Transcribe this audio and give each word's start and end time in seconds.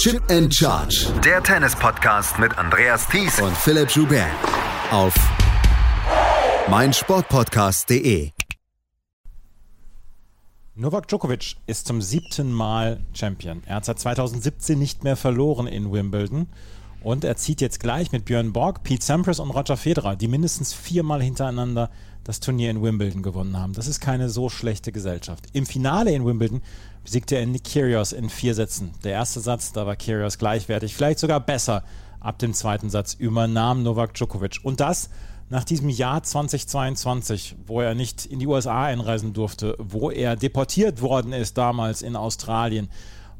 Chip 0.00 0.22
and 0.30 0.50
Charge. 0.50 1.12
Der 1.22 1.42
Tennis-Podcast 1.42 2.38
mit 2.38 2.56
Andreas 2.56 3.06
Thies 3.06 3.38
und 3.38 3.54
Philipp 3.54 3.90
Joubert. 3.90 4.30
Auf 4.90 5.14
meinsportpodcast.de. 6.70 8.30
Novak 10.74 11.06
Djokovic 11.06 11.56
ist 11.66 11.86
zum 11.86 12.00
siebten 12.00 12.50
Mal 12.50 13.00
Champion. 13.12 13.62
Er 13.66 13.74
hat 13.74 13.84
seit 13.84 13.98
2017 13.98 14.78
nicht 14.78 15.04
mehr 15.04 15.16
verloren 15.16 15.66
in 15.66 15.92
Wimbledon. 15.92 16.46
Und 17.02 17.24
er 17.24 17.36
zieht 17.36 17.60
jetzt 17.60 17.78
gleich 17.78 18.10
mit 18.10 18.24
Björn 18.24 18.54
Borg, 18.54 18.82
Pete 18.82 19.04
Sampras 19.04 19.38
und 19.38 19.50
Roger 19.50 19.76
Federer, 19.76 20.16
die 20.16 20.28
mindestens 20.28 20.72
viermal 20.72 21.22
hintereinander 21.22 21.90
das 22.24 22.40
Turnier 22.40 22.70
in 22.70 22.82
Wimbledon 22.82 23.22
gewonnen 23.22 23.58
haben. 23.58 23.74
Das 23.74 23.86
ist 23.86 24.00
keine 24.00 24.30
so 24.30 24.48
schlechte 24.48 24.92
Gesellschaft. 24.92 25.44
Im 25.52 25.66
Finale 25.66 26.12
in 26.12 26.24
Wimbledon 26.24 26.62
besiegte 27.02 27.36
er 27.36 27.46
Nick 27.46 27.64
Kyrgios 27.64 28.12
in 28.12 28.28
vier 28.28 28.54
Sätzen. 28.54 28.92
Der 29.04 29.12
erste 29.12 29.40
Satz, 29.40 29.72
da 29.72 29.86
war 29.86 29.96
Kyrgios 29.96 30.38
gleichwertig, 30.38 30.94
vielleicht 30.94 31.18
sogar 31.18 31.40
besser. 31.40 31.82
Ab 32.20 32.38
dem 32.38 32.52
zweiten 32.52 32.90
Satz 32.90 33.14
übernahm 33.14 33.82
Novak 33.82 34.12
Djokovic. 34.12 34.60
Und 34.62 34.80
das 34.80 35.08
nach 35.48 35.64
diesem 35.64 35.88
Jahr 35.88 36.22
2022, 36.22 37.56
wo 37.66 37.80
er 37.80 37.94
nicht 37.94 38.26
in 38.26 38.38
die 38.38 38.46
USA 38.46 38.84
einreisen 38.84 39.32
durfte, 39.32 39.74
wo 39.78 40.10
er 40.10 40.36
deportiert 40.36 41.02
worden 41.02 41.32
ist 41.32 41.58
damals 41.58 42.02
in 42.02 42.14
Australien, 42.14 42.88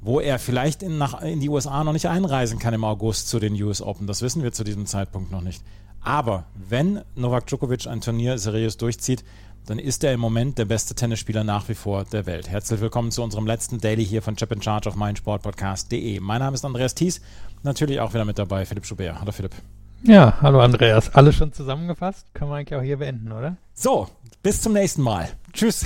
wo 0.01 0.19
er 0.19 0.39
vielleicht 0.39 0.83
in, 0.83 0.99
nach, 0.99 1.23
in 1.23 1.41
die 1.41 1.49
USA 1.49 1.85
noch 1.85 1.93
nicht 1.93 2.09
einreisen 2.09 2.59
kann 2.59 2.75
im 2.75 2.85
August 2.85 3.29
zu 3.29 3.39
den 3.39 3.61
US 3.63 3.81
Open. 3.83 4.07
Das 4.07 4.23
wissen 4.23 4.43
wir 4.43 4.53
zu 4.53 4.65
diesem 4.65 4.87
Zeitpunkt 4.87 5.31
noch 5.31 5.43
nicht. 5.43 5.63
Aber 6.03 6.45
wenn 6.55 7.03
Novak 7.15 7.47
Djokovic 7.47 7.87
ein 7.87 8.01
Turnier 8.01 8.39
seriös 8.39 8.77
durchzieht, 8.77 9.25
dann 9.67 9.79
ist 9.79 10.03
er 10.03 10.13
im 10.13 10.21
Moment 10.21 10.59
der 10.59 10.65
beste 10.65 10.95
Tennisspieler 10.95 11.45
nach 11.45 11.69
wie 11.69 11.75
vor 11.75 12.05
der 12.05 12.27
Welt. 12.27 12.49
Herzlich 12.49 12.81
willkommen 12.81 13.11
zu 13.11 13.23
unserem 13.23 13.47
letzten 13.47 13.79
Daily 13.79 14.05
hier 14.05 14.23
von 14.23 14.37
Chip 14.37 14.51
in 14.53 14.63
Charge 14.63 14.89
auf 14.89 14.97
meinsportpodcast.de. 14.97 16.21
Mein 16.21 16.41
Name 16.41 16.55
ist 16.55 16.65
Andreas 16.65 16.95
Thies, 16.95 17.21
natürlich 17.63 18.01
auch 18.01 18.15
wieder 18.15 18.25
mit 18.25 18.39
dabei 18.39 18.65
Philipp 18.65 18.87
Schubert. 18.87 19.21
Hallo 19.21 19.33
Philipp. 19.33 19.55
Ja, 20.03 20.39
hallo 20.41 20.61
Andreas. 20.61 21.15
Alles 21.15 21.37
schon 21.37 21.53
zusammengefasst? 21.53 22.27
Können 22.33 22.51
wir 22.51 22.57
eigentlich 22.57 22.79
auch 22.79 22.83
hier 22.83 22.97
beenden, 22.97 23.33
oder? 23.33 23.59
So, 23.75 24.09
bis 24.43 24.63
zum 24.63 24.73
nächsten 24.73 25.03
Mal. 25.03 25.29
Tschüss. 25.53 25.85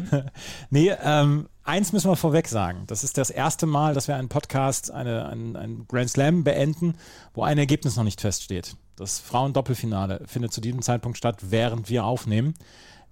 nee, 0.70 0.92
ähm, 1.02 1.48
eins 1.64 1.92
müssen 1.92 2.08
wir 2.08 2.16
vorweg 2.16 2.46
sagen. 2.46 2.84
Das 2.86 3.02
ist 3.02 3.18
das 3.18 3.30
erste 3.30 3.66
Mal, 3.66 3.92
dass 3.94 4.06
wir 4.06 4.14
einen 4.14 4.28
Podcast, 4.28 4.92
eine, 4.92 5.28
ein, 5.28 5.56
ein 5.56 5.86
Grand 5.88 6.10
Slam 6.10 6.44
beenden, 6.44 6.94
wo 7.34 7.42
ein 7.42 7.58
Ergebnis 7.58 7.96
noch 7.96 8.04
nicht 8.04 8.20
feststeht. 8.20 8.76
Das 8.98 9.20
Frauendoppelfinale 9.20 10.22
findet 10.26 10.52
zu 10.52 10.60
diesem 10.60 10.82
Zeitpunkt 10.82 11.16
statt, 11.16 11.36
während 11.50 11.88
wir 11.88 12.04
aufnehmen. 12.04 12.54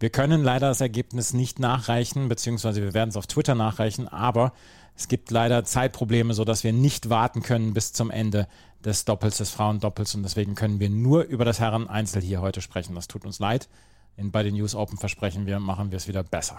Wir 0.01 0.11
können 0.11 0.43
leider 0.43 0.67
das 0.69 0.81
Ergebnis 0.81 1.33
nicht 1.33 1.61
nachreichen, 1.61 2.29
beziehungsweise 2.29 2.83
wir 2.83 2.93
werden 2.93 3.11
es 3.11 3.17
auf 3.17 3.29
Twitter 3.29 3.55
nachreichen, 3.55 4.09
aber 4.09 4.53
es 4.97 5.07
gibt 5.07 5.31
leider 5.31 5.63
Zeitprobleme, 5.65 6.35
sodass 6.35 6.65
wir 6.65 6.73
nicht 6.73 7.09
warten 7.09 7.43
können 7.43 7.73
bis 7.73 7.93
zum 7.93 8.11
Ende 8.11 8.49
des 8.85 9.05
Doppels, 9.05 9.37
des 9.37 9.51
Frauendoppels 9.51 10.17
und 10.17 10.25
deswegen 10.25 10.57
können 10.57 10.81
wir 10.81 10.91
nur 10.91 11.23
über 11.23 11.45
das 11.45 11.61
Herren-Einzel 11.61 12.21
hier 12.21 12.41
heute 12.41 12.63
sprechen. 12.63 12.97
Das 12.97 13.07
tut 13.07 13.25
uns 13.25 13.39
leid. 13.39 13.69
In, 14.17 14.33
bei 14.33 14.43
den 14.43 14.55
News 14.55 14.75
Open 14.75 14.99
versprechen 14.99 15.47
wir, 15.47 15.61
machen 15.61 15.93
wir 15.93 15.99
es 15.99 16.09
wieder 16.09 16.25
besser. 16.25 16.59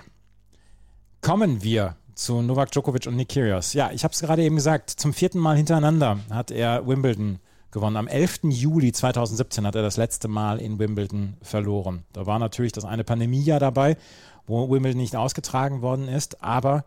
Kommen 1.21 1.63
wir 1.63 1.97
zu 2.15 2.41
Novak 2.41 2.71
Djokovic 2.71 3.07
und 3.07 3.17
Nick 3.17 3.29
Kyrgios. 3.29 3.73
Ja, 3.73 3.91
ich 3.91 4.05
habe 4.05 4.13
es 4.13 4.21
gerade 4.21 4.43
eben 4.43 4.55
gesagt, 4.55 4.89
zum 4.89 5.13
vierten 5.13 5.39
Mal 5.39 5.57
hintereinander 5.57 6.19
hat 6.29 6.49
er 6.49 6.87
Wimbledon 6.87 7.39
gewonnen. 7.71 7.97
Am 7.97 8.07
11. 8.07 8.39
Juli 8.43 8.91
2017 8.91 9.65
hat 9.65 9.75
er 9.75 9.81
das 9.81 9.97
letzte 9.97 10.27
Mal 10.27 10.59
in 10.59 10.79
Wimbledon 10.79 11.37
verloren. 11.41 12.03
Da 12.13 12.25
war 12.25 12.39
natürlich 12.39 12.71
das 12.71 12.85
eine 12.85 13.03
Pandemiejahr 13.03 13.59
dabei, 13.59 13.97
wo 14.45 14.69
Wimbledon 14.69 15.01
nicht 15.01 15.15
ausgetragen 15.15 15.81
worden 15.81 16.07
ist, 16.07 16.43
aber 16.43 16.85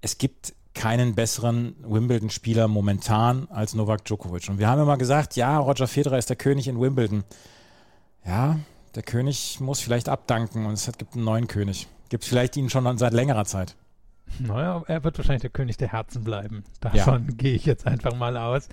es 0.00 0.18
gibt 0.18 0.54
keinen 0.74 1.14
besseren 1.14 1.76
Wimbledon-Spieler 1.82 2.66
momentan 2.66 3.46
als 3.50 3.74
Novak 3.74 4.04
Djokovic. 4.04 4.48
Und 4.48 4.58
wir 4.58 4.68
haben 4.68 4.80
immer 4.80 4.96
gesagt, 4.96 5.36
ja, 5.36 5.58
Roger 5.58 5.86
Federer 5.86 6.18
ist 6.18 6.30
der 6.30 6.36
König 6.36 6.66
in 6.66 6.80
Wimbledon. 6.80 7.24
Ja, 8.24 8.58
der 8.94 9.02
König 9.02 9.60
muss 9.60 9.80
vielleicht 9.80 10.08
abdanken 10.08 10.66
und 10.66 10.74
es 10.74 10.90
gibt 10.98 11.14
einen 11.14 11.24
neuen 11.24 11.46
König. 11.46 11.88
Gibt 12.08 12.24
vielleicht 12.24 12.56
ihn 12.56 12.70
schon 12.70 12.98
seit 12.98 13.12
längerer 13.12 13.44
Zeit. 13.44 13.76
Naja, 14.38 14.82
er 14.86 15.04
wird 15.04 15.18
wahrscheinlich 15.18 15.42
der 15.42 15.50
König 15.50 15.76
der 15.76 15.92
Herzen 15.92 16.24
bleiben. 16.24 16.64
Davon 16.80 17.26
ja. 17.28 17.34
gehe 17.34 17.54
ich 17.54 17.66
jetzt 17.66 17.86
einfach 17.86 18.14
mal 18.14 18.36
aus. 18.36 18.68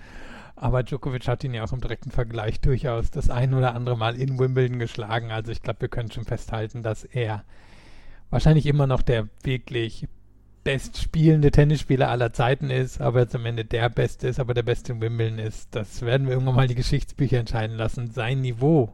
Aber 0.62 0.84
Djokovic 0.84 1.26
hat 1.30 1.46
ihn 1.46 1.54
ja 1.54 1.64
auch 1.64 1.72
im 1.72 1.80
direkten 1.80 2.12
Vergleich 2.12 2.60
durchaus 2.60 3.12
das 3.12 3.30
ein 3.30 3.54
oder 3.54 3.76
andere 3.76 3.98
Mal 3.98 4.20
in 4.20 4.38
Wimbledon 4.38 4.78
geschlagen. 4.78 5.32
Also 5.32 5.54
ich 5.54 5.62
glaube, 5.62 5.82
wir 5.82 5.88
können 5.88 6.12
schon 6.12 6.26
festhalten, 6.26 6.84
dass 6.84 7.06
er 7.06 7.46
wahrscheinlich 8.30 8.66
immer 8.66 8.86
noch 8.86 9.02
der 9.02 9.30
wirklich 9.42 10.10
bestspielende 10.66 11.52
Tennisspieler 11.52 12.10
aller 12.10 12.34
Zeiten 12.34 12.70
ist, 12.70 13.00
aber 13.00 13.22
jetzt 13.22 13.36
am 13.36 13.46
Ende 13.46 13.64
der 13.64 13.90
Beste 13.90 14.28
ist, 14.28 14.38
aber 14.38 14.54
der 14.54 14.64
Beste 14.64 14.92
in 14.92 15.00
Wimbledon 15.00 15.40
ist. 15.40 15.70
Das 15.72 16.02
werden 16.02 16.28
wir 16.28 16.34
irgendwann 16.34 16.56
mal 16.56 16.68
die 16.68 16.76
Geschichtsbücher 16.76 17.40
entscheiden 17.40 17.78
lassen. 17.78 18.12
Sein 18.12 18.42
Niveau 18.42 18.94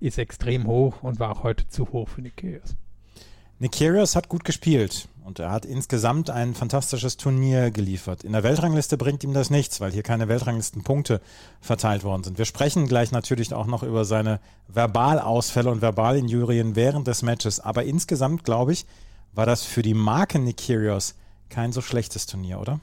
ist 0.00 0.18
extrem 0.18 0.66
hoch 0.66 1.02
und 1.02 1.18
war 1.18 1.30
auch 1.30 1.44
heute 1.44 1.66
zu 1.66 1.92
hoch 1.92 2.10
für. 2.10 2.20
Nick 2.20 3.72
Kyrgios 3.72 4.14
hat 4.16 4.28
gut 4.28 4.44
gespielt 4.44 5.08
und 5.24 5.38
er 5.38 5.50
hat 5.50 5.64
insgesamt 5.64 6.30
ein 6.30 6.54
fantastisches 6.54 7.16
Turnier 7.16 7.70
geliefert. 7.70 8.24
In 8.24 8.32
der 8.32 8.42
Weltrangliste 8.42 8.96
bringt 8.96 9.24
ihm 9.24 9.32
das 9.32 9.50
nichts, 9.50 9.80
weil 9.80 9.92
hier 9.92 10.02
keine 10.02 10.28
Weltranglistenpunkte 10.28 11.20
verteilt 11.60 12.04
worden 12.04 12.24
sind. 12.24 12.38
Wir 12.38 12.44
sprechen 12.44 12.86
gleich 12.86 13.12
natürlich 13.12 13.52
auch 13.54 13.66
noch 13.66 13.82
über 13.82 14.04
seine 14.04 14.40
Verbalausfälle 14.68 15.70
und 15.70 15.80
Verbalinjurien 15.80 16.76
während 16.76 17.06
des 17.06 17.22
Matches, 17.22 17.60
aber 17.60 17.84
insgesamt 17.84 18.44
glaube 18.44 18.72
ich, 18.72 18.86
war 19.32 19.46
das 19.46 19.64
für 19.64 19.82
die 19.82 19.94
Marke 19.94 20.38
Nick 20.38 20.58
Kyrgios 20.58 21.14
kein 21.48 21.72
so 21.72 21.80
schlechtes 21.80 22.26
Turnier, 22.26 22.60
oder? 22.60 22.80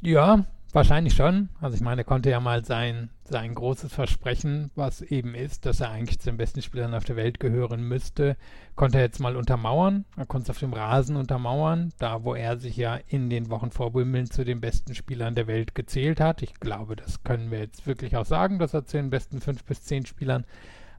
Ja, 0.00 0.44
Wahrscheinlich 0.74 1.14
schon. 1.14 1.50
Also 1.60 1.76
ich 1.76 1.82
meine, 1.82 2.00
er 2.00 2.04
konnte 2.04 2.30
ja 2.30 2.40
mal 2.40 2.64
sein, 2.64 3.08
sein 3.22 3.54
großes 3.54 3.92
Versprechen, 3.92 4.72
was 4.74 5.02
eben 5.02 5.36
ist, 5.36 5.66
dass 5.66 5.78
er 5.78 5.90
eigentlich 5.90 6.18
zu 6.18 6.30
den 6.30 6.36
besten 6.36 6.62
Spielern 6.62 6.94
auf 6.94 7.04
der 7.04 7.14
Welt 7.14 7.38
gehören 7.38 7.86
müsste, 7.86 8.36
konnte 8.74 8.98
er 8.98 9.04
jetzt 9.04 9.20
mal 9.20 9.36
untermauern. 9.36 10.04
Er 10.16 10.26
konnte 10.26 10.46
es 10.46 10.50
auf 10.50 10.58
dem 10.58 10.72
Rasen 10.72 11.14
untermauern, 11.14 11.92
da 12.00 12.24
wo 12.24 12.34
er 12.34 12.58
sich 12.58 12.76
ja 12.76 12.98
in 13.06 13.30
den 13.30 13.50
Wochen 13.50 13.70
vor 13.70 13.94
Wimbledon 13.94 14.32
zu 14.32 14.44
den 14.44 14.60
besten 14.60 14.96
Spielern 14.96 15.36
der 15.36 15.46
Welt 15.46 15.76
gezählt 15.76 16.18
hat. 16.18 16.42
Ich 16.42 16.54
glaube, 16.54 16.96
das 16.96 17.22
können 17.22 17.52
wir 17.52 17.60
jetzt 17.60 17.86
wirklich 17.86 18.16
auch 18.16 18.26
sagen, 18.26 18.58
dass 18.58 18.74
er 18.74 18.84
zu 18.84 18.96
den 18.96 19.10
besten 19.10 19.40
fünf 19.40 19.62
bis 19.62 19.84
zehn 19.84 20.04
Spielern 20.06 20.44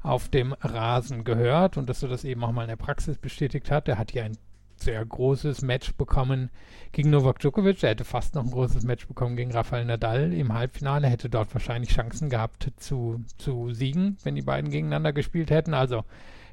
auf 0.02 0.30
dem 0.30 0.54
Rasen 0.54 1.26
gehört 1.26 1.76
und 1.76 1.90
dass 1.90 2.02
er 2.02 2.08
das 2.08 2.24
eben 2.24 2.46
auch 2.46 2.54
mal 2.54 2.62
in 2.62 2.70
der 2.70 2.78
Praxis 2.78 3.18
bestätigt 3.18 3.70
hat. 3.72 3.90
Er 3.90 3.98
hat 3.98 4.14
ja 4.14 4.24
ein 4.24 4.38
sehr 4.78 5.04
großes 5.06 5.62
Match 5.62 5.94
bekommen 5.96 6.50
gegen 6.92 7.10
Novak 7.10 7.40
Djokovic. 7.40 7.84
Er 7.84 7.92
hätte 7.92 8.06
fast 8.06 8.36
noch 8.36 8.44
ein 8.44 8.52
großes 8.52 8.84
Match 8.84 9.08
bekommen 9.08 9.36
gegen 9.36 9.52
Rafael 9.52 9.86
Nadal 9.86 10.34
im 10.34 10.54
Halbfinale, 10.54 11.08
hätte 11.08 11.30
dort 11.30 11.54
wahrscheinlich 11.54 11.92
Chancen 11.92 12.30
gehabt 12.30 12.72
zu, 12.78 13.24
zu 13.38 13.74
siegen, 13.74 14.18
wenn 14.24 14.36
die 14.36 14.42
beiden 14.42 14.72
gegeneinander 14.72 15.14
gespielt 15.14 15.52
hätten. 15.52 15.74
Also 15.74 16.04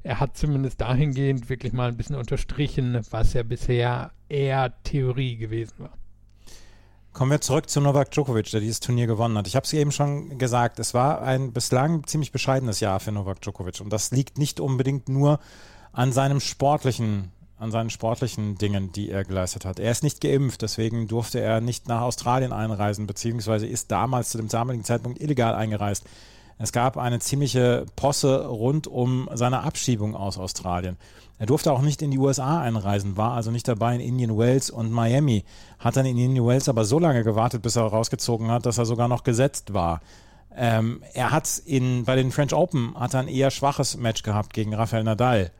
er 0.02 0.20
hat 0.20 0.36
zumindest 0.36 0.80
dahingehend 0.80 1.48
wirklich 1.48 1.72
mal 1.72 1.88
ein 1.88 1.96
bisschen 1.96 2.16
unterstrichen, 2.16 3.00
was 3.10 3.34
ja 3.34 3.42
bisher 3.42 4.10
eher 4.28 4.72
Theorie 4.82 5.36
gewesen 5.36 5.74
war. 5.78 5.92
Kommen 7.12 7.30
wir 7.30 7.42
zurück 7.42 7.68
zu 7.68 7.82
Novak 7.82 8.10
Djokovic, 8.10 8.50
der 8.52 8.60
dieses 8.60 8.80
Turnier 8.80 9.06
gewonnen 9.06 9.36
hat. 9.36 9.46
Ich 9.46 9.54
habe 9.54 9.64
es 9.64 9.72
eben 9.74 9.92
schon 9.92 10.38
gesagt, 10.38 10.78
es 10.78 10.94
war 10.94 11.20
ein 11.20 11.52
bislang 11.52 12.06
ziemlich 12.06 12.32
bescheidenes 12.32 12.80
Jahr 12.80 13.00
für 13.00 13.12
Novak 13.12 13.42
Djokovic. 13.42 13.82
Und 13.82 13.92
das 13.92 14.12
liegt 14.12 14.38
nicht 14.38 14.60
unbedingt 14.60 15.10
nur 15.10 15.38
an 15.92 16.10
seinem 16.10 16.40
sportlichen 16.40 17.30
an 17.62 17.70
seinen 17.70 17.90
sportlichen 17.90 18.58
Dingen, 18.58 18.90
die 18.90 19.08
er 19.08 19.24
geleistet 19.24 19.64
hat. 19.64 19.78
Er 19.78 19.92
ist 19.92 20.02
nicht 20.02 20.20
geimpft, 20.20 20.62
deswegen 20.62 21.06
durfte 21.06 21.38
er 21.40 21.60
nicht 21.60 21.86
nach 21.86 22.02
Australien 22.02 22.52
einreisen, 22.52 23.06
beziehungsweise 23.06 23.66
ist 23.66 23.92
damals 23.92 24.30
zu 24.30 24.38
dem 24.38 24.48
damaligen 24.48 24.84
Zeitpunkt 24.84 25.20
illegal 25.20 25.54
eingereist. 25.54 26.04
Es 26.58 26.72
gab 26.72 26.96
eine 26.96 27.20
ziemliche 27.20 27.86
Posse 27.94 28.46
rund 28.46 28.88
um 28.88 29.28
seine 29.32 29.62
Abschiebung 29.62 30.16
aus 30.16 30.38
Australien. 30.38 30.96
Er 31.38 31.46
durfte 31.46 31.72
auch 31.72 31.82
nicht 31.82 32.02
in 32.02 32.10
die 32.10 32.18
USA 32.18 32.60
einreisen, 32.60 33.16
war 33.16 33.32
also 33.32 33.50
nicht 33.50 33.66
dabei 33.66 33.94
in 33.94 34.00
Indian 34.00 34.36
Wells 34.36 34.68
und 34.68 34.90
Miami, 34.90 35.44
hat 35.78 35.96
dann 35.96 36.06
in 36.06 36.18
Indian 36.18 36.46
Wells 36.46 36.69
aber 36.69 36.84
so 36.84 36.98
lange 36.98 37.22
gewartet, 37.22 37.62
bis 37.62 37.76
er 37.76 37.84
rausgezogen 37.84 38.50
hat, 38.50 38.66
dass 38.66 38.78
er 38.78 38.87
sogar 38.87 39.08
noch 39.08 39.22
gesetzt 39.22 39.72
war. 39.72 40.00
Ähm, 40.54 41.02
er 41.14 41.31
hat 41.31 41.62
in, 41.64 42.04
bei 42.04 42.16
den 42.16 42.32
French 42.32 42.54
Open 42.54 42.94
hat 42.98 43.14
er 43.14 43.20
ein 43.20 43.28
eher 43.28 43.50
schwaches 43.50 43.96
Match 43.96 44.22
gehabt 44.22 44.52
gegen 44.52 44.75
Rafael 44.75 45.04
Nadal. 45.04 45.52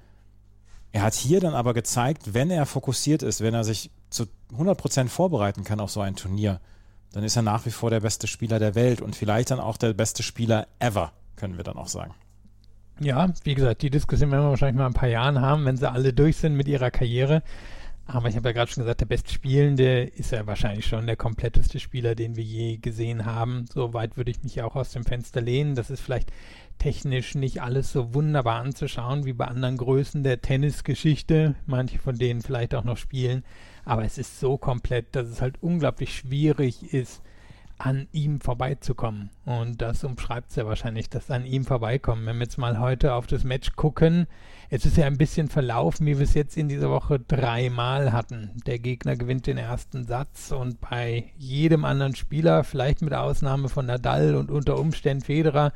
Er 0.93 1.03
hat 1.03 1.15
hier 1.15 1.41
dann 1.41 1.55
aber 1.55 1.75
gezeigt, 1.75 2.35
wenn 2.35 2.51
er 2.51 2.67
fokussiert 2.67 3.23
ist, 3.23 3.41
wenn 3.41 3.55
er 3.55 3.65
sich 3.65 3.91
zu 4.11 4.25
100% 4.57 5.09
vorbereiten 5.09 5.65
kann 5.65 5.81
auf 5.81 5.91
so 5.91 6.01
ein 6.01 6.17
Turnier, 6.17 6.61
dann 7.13 7.25
ist 7.25 7.37
er 7.37 7.43
nach 7.43 7.65
wie 7.67 7.71
vor 7.71 7.91
der 7.91 8.01
beste 8.01 8.27
Spieler 8.27 8.59
der 8.59 8.75
Welt 8.75 9.01
und 9.01 9.17
vielleicht 9.17 9.51
dann 9.51 9.61
auch 9.61 9.79
der 9.79 9.95
beste 9.95 10.23
Spieler 10.23 10.67
ever, 10.79 11.13
können 11.37 11.57
wir 11.57 11.65
dann 11.65 11.77
auch 11.77 11.89
sagen. 11.89 12.15
Ja, 13.01 13.33
wie 13.45 13.55
gesagt, 13.55 13.83
die 13.83 13.91
Diskussion 13.91 14.31
werden 14.31 14.45
wir 14.45 14.51
wahrscheinlich 14.51 14.79
mal 14.79 14.87
ein 14.87 14.93
paar 14.93 15.09
Jahren 15.09 15.41
haben, 15.41 15.65
wenn 15.65 15.77
sie 15.77 15.91
alle 15.91 16.13
durch 16.13 16.37
sind 16.37 16.57
mit 16.57 16.69
ihrer 16.69 16.91
Karriere. 16.91 17.43
Aber 18.07 18.29
ich 18.29 18.37
habe 18.37 18.49
ja 18.49 18.53
gerade 18.53 18.71
schon 18.71 18.83
gesagt, 18.83 19.01
der 19.01 19.07
Bestspielende 19.07 20.03
ist 20.03 20.33
ja 20.33 20.47
wahrscheinlich 20.47 20.87
schon 20.87 21.07
der 21.07 21.17
kompletteste 21.17 21.79
Spieler, 21.79 22.15
den 22.15 22.37
wir 22.37 22.45
je 22.45 22.77
gesehen 22.77 23.25
haben. 23.25 23.67
So 23.73 23.95
weit 23.95 24.17
würde 24.17 24.31
ich 24.31 24.43
mich 24.43 24.61
auch 24.63 24.75
aus 24.75 24.91
dem 24.91 25.05
Fenster 25.05 25.41
lehnen. 25.41 25.75
Das 25.75 25.89
ist 25.89 26.01
vielleicht 26.01 26.31
technisch 26.79 27.35
nicht 27.35 27.63
alles 27.63 27.93
so 27.93 28.15
wunderbar 28.15 28.61
anzuschauen 28.61 29.25
wie 29.25 29.33
bei 29.33 29.47
anderen 29.47 29.77
Größen 29.77 30.23
der 30.23 30.41
Tennisgeschichte. 30.41 31.55
Manche 31.67 31.99
von 31.99 32.17
denen 32.17 32.43
vielleicht 32.43 32.75
auch 32.75 32.85
noch 32.85 32.97
spielen. 32.97 33.45
Aber 33.85 34.05
es 34.05 34.19
ist 34.19 34.41
so 34.41 34.59
komplett, 34.59 35.15
dass 35.17 35.29
es 35.29 35.41
halt 35.41 35.63
unglaublich 35.63 36.17
schwierig 36.17 36.93
ist, 36.93 37.23
an 37.85 38.07
ihm 38.13 38.41
vorbeizukommen. 38.41 39.31
Und 39.45 39.83
das 39.83 40.05
umschreibt 40.05 40.51
es 40.51 40.57
ja 40.57 40.67
wahrscheinlich, 40.67 41.11
dass 41.11 41.33
an 41.33 41.45
ihm 41.45 41.65
vorbeikommen. 41.65 42.25
Wenn 42.27 42.37
wir 42.37 42.45
jetzt 42.45 42.57
mal 42.57 42.79
heute 42.79 43.15
auf 43.15 43.27
das 43.27 43.43
Match 43.43 43.75
gucken, 43.75 44.29
es 44.71 44.87
ist 44.87 44.97
ja 44.97 45.07
ein 45.07 45.19
bisschen 45.19 45.49
verlaufen, 45.49 46.07
wie 46.07 46.17
wir 46.17 46.23
es 46.25 46.35
jetzt 46.35 46.57
in 46.57 46.69
dieser 46.69 46.91
Woche 46.91 47.19
dreimal 47.19 48.13
hatten. 48.13 48.53
Der 48.67 48.79
Gegner 48.79 49.17
gewinnt 49.17 49.49
den 49.49 49.59
ersten 49.59 50.05
Satz 50.05 50.53
und 50.53 50.81
bei 50.81 51.33
jedem 51.37 51.85
anderen 51.85 52.15
Spieler, 52.15 52.63
vielleicht 52.63 53.03
mit 53.03 53.15
Ausnahme 53.15 53.69
von 53.69 53.87
Nadal 53.87 54.37
und 54.37 54.53
unter 54.53 54.79
Umständen 54.79 55.25
Federer, 55.25 55.73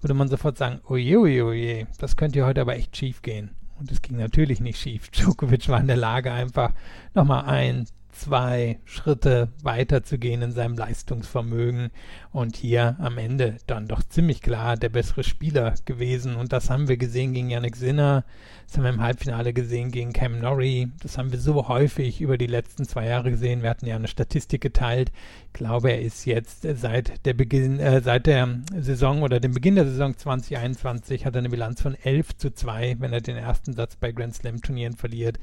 würde 0.00 0.14
man 0.14 0.28
sofort 0.28 0.58
sagen, 0.58 0.80
oje, 0.88 1.20
oje, 1.20 1.44
oje, 1.44 1.86
das 1.98 2.16
könnte 2.16 2.44
heute 2.44 2.62
aber 2.62 2.74
echt 2.74 2.96
schief 2.96 3.22
gehen. 3.22 3.50
Und 3.78 3.92
es 3.92 4.02
ging 4.02 4.16
natürlich 4.16 4.60
nicht 4.60 4.80
schief. 4.80 5.08
Djokovic 5.10 5.68
war 5.68 5.80
in 5.80 5.86
der 5.86 5.96
Lage, 5.96 6.32
einfach 6.32 6.72
nochmal 7.14 7.44
ein, 7.44 7.86
zwei 8.14 8.78
Schritte 8.84 9.48
weiterzugehen 9.62 10.42
in 10.42 10.52
seinem 10.52 10.76
Leistungsvermögen. 10.76 11.90
Und 12.32 12.56
hier 12.56 12.96
am 12.98 13.18
Ende 13.18 13.58
dann 13.66 13.86
doch 13.86 14.02
ziemlich 14.02 14.40
klar 14.40 14.76
der 14.76 14.88
bessere 14.88 15.24
Spieler 15.24 15.74
gewesen. 15.84 16.36
Und 16.36 16.52
das 16.52 16.70
haben 16.70 16.88
wir 16.88 16.96
gesehen 16.96 17.32
gegen 17.32 17.50
Yannick 17.50 17.76
Sinner, 17.76 18.24
das 18.66 18.76
haben 18.76 18.84
wir 18.84 18.90
im 18.90 19.02
Halbfinale 19.02 19.52
gesehen 19.52 19.90
gegen 19.90 20.12
Cam 20.12 20.38
Norrie, 20.38 20.90
das 21.02 21.18
haben 21.18 21.32
wir 21.32 21.38
so 21.38 21.68
häufig 21.68 22.20
über 22.20 22.38
die 22.38 22.46
letzten 22.46 22.84
zwei 22.84 23.06
Jahre 23.06 23.30
gesehen, 23.30 23.62
wir 23.62 23.70
hatten 23.70 23.86
ja 23.86 23.96
eine 23.96 24.08
Statistik 24.08 24.62
geteilt, 24.62 25.12
ich 25.46 25.52
glaube 25.52 25.90
er 25.90 26.00
ist 26.00 26.24
jetzt 26.24 26.66
seit 26.74 27.24
der 27.26 27.34
Beginn, 27.34 27.78
äh, 27.78 28.00
seit 28.00 28.26
der 28.26 28.48
Saison 28.76 29.22
oder 29.22 29.38
dem 29.38 29.52
Beginn 29.52 29.74
der 29.74 29.84
Saison 29.84 30.16
2021 30.16 31.26
hat 31.26 31.34
er 31.34 31.40
eine 31.40 31.50
Bilanz 31.50 31.82
von 31.82 31.94
11 31.94 32.36
zu 32.36 32.50
2, 32.52 32.96
wenn 32.98 33.12
er 33.12 33.20
den 33.20 33.36
ersten 33.36 33.74
Satz 33.74 33.96
bei 33.96 34.12
Grand 34.12 34.34
Slam 34.34 34.60
Turnieren 34.60 34.96
verliert, 34.96 35.38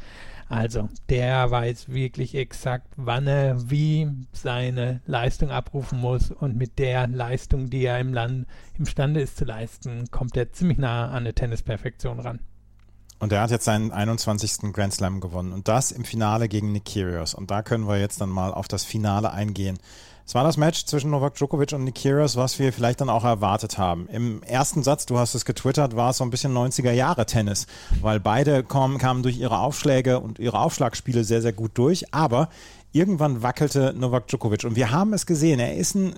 also, 0.52 0.90
der 1.10 1.50
weiß 1.50 1.90
wirklich 1.90 2.36
exakt, 2.36 2.88
wann 2.98 3.26
er 3.26 3.70
wie 3.70 4.08
seine 4.34 5.02
Leistung 5.06 5.50
abrufen 5.50 6.00
muss 6.00 6.30
und 6.30 6.58
mit 6.58 6.78
der 6.78 7.08
Leistung, 7.08 7.70
die 7.70 7.86
er 7.86 8.00
im 8.00 8.14
Land 8.14 8.48
imstande 8.78 9.22
ist 9.22 9.38
zu 9.38 9.46
leisten, 9.46 10.12
kommt 10.12 10.36
er 10.36 10.52
ziemlich 10.52 10.78
nah 10.78 11.06
an 11.06 11.20
eine 11.20 11.34
Tennisperfektion 11.34 12.20
ran. 12.20 12.40
Und 13.20 13.32
er 13.32 13.42
hat 13.42 13.52
jetzt 13.52 13.66
seinen 13.66 13.92
21. 13.92 14.74
Grand 14.74 14.94
Slam 14.94 15.22
gewonnen 15.22 15.54
und 15.54 15.68
das 15.68 15.92
im 15.92 16.04
Finale 16.04 16.50
gegen 16.50 16.72
Nick 16.72 16.86
Kyrgios. 16.86 17.34
Und 17.34 17.50
da 17.50 17.62
können 17.62 17.88
wir 17.88 18.00
jetzt 18.00 18.20
dann 18.20 18.30
mal 18.30 18.52
auf 18.54 18.68
das 18.68 18.84
Finale 18.84 19.32
eingehen. 19.32 19.78
Es 20.32 20.36
war 20.36 20.46
das 20.46 20.56
Match 20.56 20.86
zwischen 20.86 21.12
Novak 21.12 21.36
Djokovic 21.36 21.74
und 21.74 21.94
Kyrgios, 21.94 22.38
was 22.38 22.58
wir 22.58 22.72
vielleicht 22.72 23.02
dann 23.02 23.10
auch 23.10 23.26
erwartet 23.26 23.78
haben. 23.78 24.08
Im 24.08 24.42
ersten 24.44 24.82
Satz, 24.82 25.06
du 25.06 25.20
hast 25.20 25.36
es 25.36 25.44
getwittert, 25.44 25.98
war 25.98 26.12
es 26.12 26.18
so 26.20 26.24
ein 26.24 26.30
bisschen 26.30 26.54
90er 26.56 26.94
Jahre 26.94 27.26
Tennis, 27.26 27.68
weil 28.00 28.22
beide 28.22 28.64
kamen, 28.64 28.98
kamen 28.98 29.24
durch 29.24 29.38
ihre 29.38 29.60
Aufschläge 29.60 30.22
und 30.22 30.40
ihre 30.40 30.62
Aufschlagspiele 30.62 31.26
sehr, 31.26 31.42
sehr 31.42 31.52
gut 31.52 31.72
durch, 31.74 32.14
aber 32.14 32.48
irgendwann 32.94 33.44
wackelte 33.44 33.94
Novak 33.94 34.28
Djokovic 34.28 34.64
und 34.64 34.78
wir 34.78 34.92
haben 34.92 35.12
es 35.12 35.26
gesehen, 35.26 35.60
er 35.60 35.76
ist 35.76 35.96
ein 35.96 36.16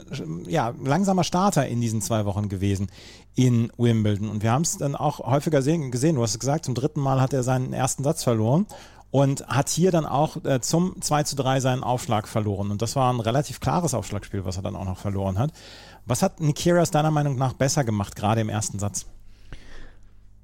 ja, 0.47 0.75
langsamer 0.83 1.23
Starter 1.23 1.67
in 1.67 1.81
diesen 1.81 2.03
zwei 2.03 2.25
Wochen 2.25 2.49
gewesen 2.49 2.89
in 3.33 3.71
Wimbledon. 3.77 4.29
Und 4.29 4.43
wir 4.43 4.51
haben 4.51 4.61
es 4.61 4.77
dann 4.77 4.95
auch 4.95 5.21
häufiger 5.21 5.63
gesehen, 5.63 6.15
du 6.15 6.21
hast 6.21 6.33
es 6.33 6.39
gesagt, 6.39 6.65
zum 6.65 6.75
dritten 6.75 7.01
Mal 7.01 7.19
hat 7.19 7.33
er 7.33 7.41
seinen 7.41 7.73
ersten 7.73 8.03
Satz 8.03 8.23
verloren 8.23 8.67
und 9.13 9.45
hat 9.45 9.69
hier 9.69 9.91
dann 9.91 10.07
auch 10.07 10.43
äh, 10.43 10.59
zum 10.59 10.99
2 10.99 11.21
zu 11.21 11.35
3 11.35 11.59
seinen 11.59 11.83
Aufschlag 11.83 12.27
verloren. 12.27 12.71
Und 12.71 12.81
das 12.81 12.95
war 12.95 13.13
ein 13.13 13.19
relativ 13.19 13.59
klares 13.59 13.93
Aufschlagspiel, 13.93 14.43
was 14.43 14.57
er 14.57 14.63
dann 14.63 14.75
auch 14.75 14.85
noch 14.85 14.97
verloren 14.97 15.37
hat. 15.37 15.51
Was 16.07 16.23
hat 16.23 16.39
Nikiras 16.39 16.89
deiner 16.89 17.11
Meinung 17.11 17.37
nach 17.37 17.53
besser 17.53 17.83
gemacht, 17.83 18.15
gerade 18.15 18.41
im 18.41 18.49
ersten 18.49 18.79
Satz? 18.79 19.05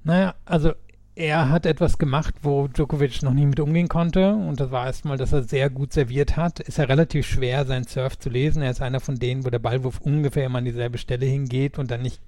Naja, 0.04 0.36
also 0.45 0.74
er 1.16 1.50
hat 1.50 1.66
etwas 1.66 1.98
gemacht, 1.98 2.36
wo 2.44 2.68
Djokovic 2.68 3.24
noch 3.24 3.33
nie 3.33 3.48
mit 3.48 3.60
umgehen 3.60 3.88
konnte. 3.88 4.36
Und 4.36 4.60
das 4.60 4.69
war 4.69 4.86
erstmal, 4.86 5.18
dass 5.18 5.33
er 5.33 5.42
sehr 5.42 5.71
gut 5.71 5.92
serviert 5.92 6.38
hat. 6.38 6.60
Ist 6.60 6.77
ja 6.77 6.83
relativ 6.83 7.25
schwer, 7.25 7.66
seinen 7.66 7.88
Surf 7.88 8.19
zu 8.19 8.30
lesen. 8.30 8.62
Er 8.62 8.69
ist 8.69 8.83
einer 8.83 9.00
von 9.00 9.16
denen, 9.16 9.45
wo 9.45 9.50
der 9.50 9.57
Ballwurf 9.57 10.00
ungefähr 10.00 10.45
immer 10.45 10.60
an 10.60 10.66
dieselbe 10.66 11.00
Stelle 11.00 11.25
hingeht 11.25 11.80
und 11.80 11.89
dann 11.89 12.04
nicht 12.04 12.21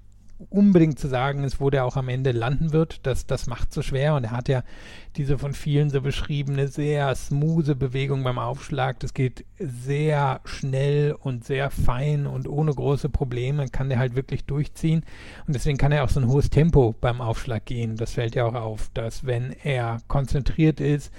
unbedingt 0.50 0.98
zu 0.98 1.08
sagen 1.08 1.44
ist, 1.44 1.60
wo 1.60 1.70
der 1.70 1.84
auch 1.84 1.96
am 1.96 2.08
Ende 2.08 2.32
landen 2.32 2.72
wird. 2.72 3.06
Das, 3.06 3.26
das 3.26 3.46
macht 3.46 3.72
so 3.72 3.82
schwer 3.82 4.14
und 4.14 4.24
er 4.24 4.30
hat 4.32 4.48
ja 4.48 4.62
diese 5.16 5.38
von 5.38 5.54
vielen 5.54 5.90
so 5.90 6.00
beschriebene 6.00 6.68
sehr 6.68 7.14
smooth 7.14 7.78
Bewegung 7.78 8.24
beim 8.24 8.38
Aufschlag. 8.38 9.00
Das 9.00 9.14
geht 9.14 9.44
sehr 9.58 10.40
schnell 10.44 11.12
und 11.18 11.44
sehr 11.44 11.70
fein 11.70 12.26
und 12.26 12.48
ohne 12.48 12.72
große 12.72 13.08
Probleme 13.08 13.68
kann 13.68 13.88
der 13.88 13.98
halt 13.98 14.16
wirklich 14.16 14.44
durchziehen 14.44 15.04
und 15.46 15.54
deswegen 15.54 15.78
kann 15.78 15.92
er 15.92 16.04
auch 16.04 16.08
so 16.08 16.20
ein 16.20 16.28
hohes 16.28 16.50
Tempo 16.50 16.94
beim 17.00 17.20
Aufschlag 17.20 17.64
gehen. 17.64 17.96
Das 17.96 18.12
fällt 18.12 18.34
ja 18.34 18.44
auch 18.44 18.54
auf, 18.54 18.90
dass 18.94 19.26
wenn 19.26 19.54
er 19.62 19.98
konzentriert 20.08 20.80
ist 20.80 21.12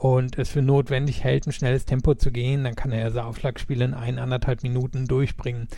und 0.00 0.38
es 0.38 0.48
für 0.48 0.62
notwendig 0.62 1.24
hält, 1.24 1.46
ein 1.46 1.52
schnelles 1.52 1.84
Tempo 1.84 2.14
zu 2.14 2.30
gehen, 2.32 2.64
dann 2.64 2.74
kann 2.74 2.90
er 2.90 3.00
ja 3.00 3.10
so 3.10 3.20
Aufschlagspiele 3.20 3.84
in 3.84 3.92
ein, 3.92 4.18
anderthalb 4.18 4.62
Minuten 4.62 5.06
durchbringen. 5.06 5.68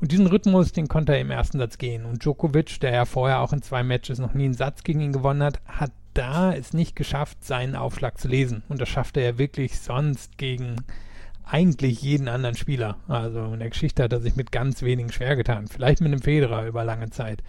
Und 0.00 0.12
diesen 0.12 0.28
Rhythmus, 0.28 0.70
den 0.70 0.86
konnte 0.86 1.14
er 1.14 1.20
im 1.20 1.32
ersten 1.32 1.58
Satz 1.58 1.78
gehen. 1.78 2.04
Und 2.04 2.24
Djokovic, 2.24 2.78
der 2.78 2.92
ja 2.92 3.04
vorher 3.06 3.40
auch 3.40 3.52
in 3.52 3.60
zwei 3.60 3.82
Matches 3.82 4.20
noch 4.20 4.34
nie 4.34 4.44
einen 4.44 4.54
Satz 4.54 4.84
gegen 4.84 5.00
ihn 5.00 5.12
gewonnen 5.12 5.42
hat, 5.42 5.60
hat 5.66 5.90
da 6.14 6.54
es 6.54 6.72
nicht 6.72 6.94
geschafft, 6.94 7.44
seinen 7.44 7.74
Aufschlag 7.74 8.18
zu 8.18 8.28
lesen. 8.28 8.62
Und 8.68 8.80
das 8.80 8.88
schafft 8.88 9.16
er 9.16 9.38
wirklich 9.38 9.80
sonst 9.80 10.38
gegen 10.38 10.76
eigentlich 11.44 12.02
jeden 12.02 12.28
anderen 12.28 12.54
Spieler. 12.54 12.98
Also 13.08 13.46
in 13.52 13.58
der 13.58 13.70
Geschichte 13.70 14.04
hat 14.04 14.12
er 14.12 14.20
sich 14.20 14.36
mit 14.36 14.52
ganz 14.52 14.82
wenigen 14.82 15.10
schwer 15.10 15.34
getan. 15.34 15.66
Vielleicht 15.66 16.00
mit 16.00 16.12
einem 16.12 16.22
Federer 16.22 16.66
über 16.68 16.84
lange 16.84 17.10
Zeit. 17.10 17.42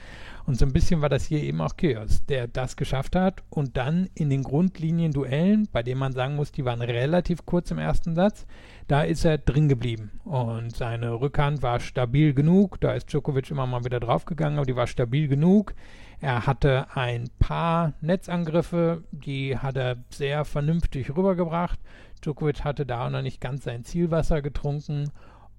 Und 0.45 0.57
so 0.57 0.65
ein 0.65 0.73
bisschen 0.73 1.01
war 1.01 1.07
das 1.07 1.25
hier 1.25 1.41
eben 1.41 1.61
auch 1.61 1.77
Chaos, 1.77 2.25
der 2.25 2.47
das 2.47 2.75
geschafft 2.75 3.15
hat 3.15 3.43
und 3.49 3.77
dann 3.77 4.09
in 4.13 4.29
den 4.29 4.43
Grundlinien-Duellen, 4.43 5.69
bei 5.71 5.83
denen 5.83 5.99
man 5.99 6.11
sagen 6.11 6.35
muss, 6.35 6.51
die 6.51 6.65
waren 6.65 6.81
relativ 6.81 7.45
kurz 7.45 7.71
im 7.71 7.77
ersten 7.77 8.13
Satz, 8.13 8.45
da 8.87 9.03
ist 9.03 9.23
er 9.23 9.37
drin 9.37 9.69
geblieben. 9.69 10.11
Und 10.25 10.75
seine 10.75 11.13
Rückhand 11.13 11.61
war 11.61 11.79
stabil 11.79 12.33
genug, 12.33 12.81
da 12.81 12.91
ist 12.93 13.11
Djokovic 13.11 13.51
immer 13.51 13.65
mal 13.67 13.85
wieder 13.85 14.01
draufgegangen, 14.01 14.59
aber 14.59 14.65
die 14.65 14.75
war 14.75 14.87
stabil 14.87 15.29
genug. 15.29 15.73
Er 16.19 16.45
hatte 16.45 16.87
ein 16.93 17.29
paar 17.39 17.93
Netzangriffe, 18.01 19.03
die 19.11 19.57
hat 19.57 19.77
er 19.77 19.97
sehr 20.09 20.43
vernünftig 20.43 21.09
rübergebracht. 21.09 21.79
Djokovic 22.21 22.65
hatte 22.65 22.85
da 22.85 23.09
noch 23.09 23.21
nicht 23.21 23.39
ganz 23.39 23.63
sein 23.63 23.85
Zielwasser 23.85 24.41
getrunken 24.41 25.09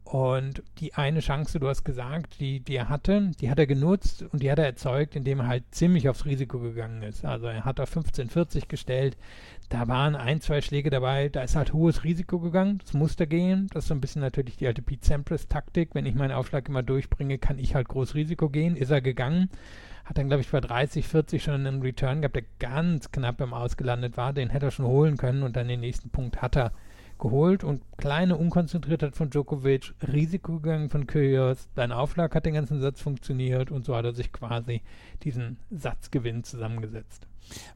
und 0.04 0.62
die 0.78 0.94
eine 0.94 1.20
Chance, 1.20 1.58
du 1.58 1.68
hast 1.68 1.82
gesagt, 1.82 2.38
die, 2.38 2.60
die 2.60 2.76
er 2.76 2.90
hatte, 2.90 3.30
die 3.40 3.50
hat 3.50 3.58
er 3.58 3.66
genutzt 3.66 4.22
und 4.30 4.42
die 4.42 4.50
hat 4.50 4.58
er 4.58 4.66
erzeugt, 4.66 5.16
indem 5.16 5.40
er 5.40 5.48
halt 5.48 5.64
ziemlich 5.70 6.08
aufs 6.10 6.26
Risiko 6.26 6.58
gegangen 6.58 7.02
ist. 7.02 7.24
Also 7.24 7.46
er 7.46 7.64
hat 7.64 7.80
auf 7.80 7.88
1540 7.88 8.68
gestellt, 8.68 9.16
da 9.70 9.88
waren 9.88 10.14
ein, 10.14 10.42
zwei 10.42 10.60
Schläge 10.60 10.90
dabei, 10.90 11.30
da 11.30 11.42
ist 11.42 11.56
halt 11.56 11.72
hohes 11.72 12.04
Risiko 12.04 12.38
gegangen, 12.38 12.78
das 12.78 12.92
musste 12.92 13.26
gehen. 13.26 13.68
Das 13.72 13.84
ist 13.84 13.88
so 13.88 13.94
ein 13.94 14.00
bisschen 14.00 14.20
natürlich 14.20 14.58
die 14.58 14.66
alte 14.66 14.82
Pete 14.82 15.06
Sampras-Taktik. 15.06 15.94
Wenn 15.94 16.04
ich 16.04 16.14
meinen 16.14 16.32
Aufschlag 16.32 16.68
immer 16.68 16.82
durchbringe, 16.82 17.38
kann 17.38 17.58
ich 17.58 17.74
halt 17.74 17.88
groß 17.88 18.14
Risiko 18.14 18.50
gehen. 18.50 18.76
Ist 18.76 18.90
er 18.90 19.00
gegangen, 19.00 19.48
hat 20.04 20.18
dann, 20.18 20.28
glaube 20.28 20.42
ich, 20.42 20.50
bei 20.50 20.60
30, 20.60 21.08
40 21.08 21.42
schon 21.42 21.66
einen 21.66 21.80
Return 21.80 22.20
gehabt, 22.20 22.36
der 22.36 22.44
ganz 22.58 23.10
knapp 23.10 23.40
im 23.40 23.54
Ausgelandet 23.54 24.18
war. 24.18 24.34
Den 24.34 24.50
hätte 24.50 24.66
er 24.66 24.70
schon 24.70 24.86
holen 24.86 25.16
können 25.16 25.42
und 25.42 25.56
dann 25.56 25.66
den 25.66 25.80
nächsten 25.80 26.10
Punkt 26.10 26.42
hat 26.42 26.56
er 26.56 26.72
geholt 27.18 27.64
und 27.64 27.82
kleine 27.96 28.36
Unkonzentriertheit 28.36 29.16
von 29.16 29.30
Djokovic, 29.30 29.94
Risiko 30.12 30.60
gegangen 30.60 30.90
von 30.90 31.06
Kyrgios, 31.06 31.68
dein 31.74 31.92
Aufschlag 31.92 32.34
hat 32.34 32.46
den 32.46 32.54
ganzen 32.54 32.80
Satz 32.80 33.00
funktioniert 33.00 33.70
und 33.70 33.84
so 33.84 33.96
hat 33.96 34.04
er 34.04 34.14
sich 34.14 34.32
quasi 34.32 34.82
diesen 35.22 35.58
Satzgewinn 35.70 36.44
zusammengesetzt. 36.44 37.26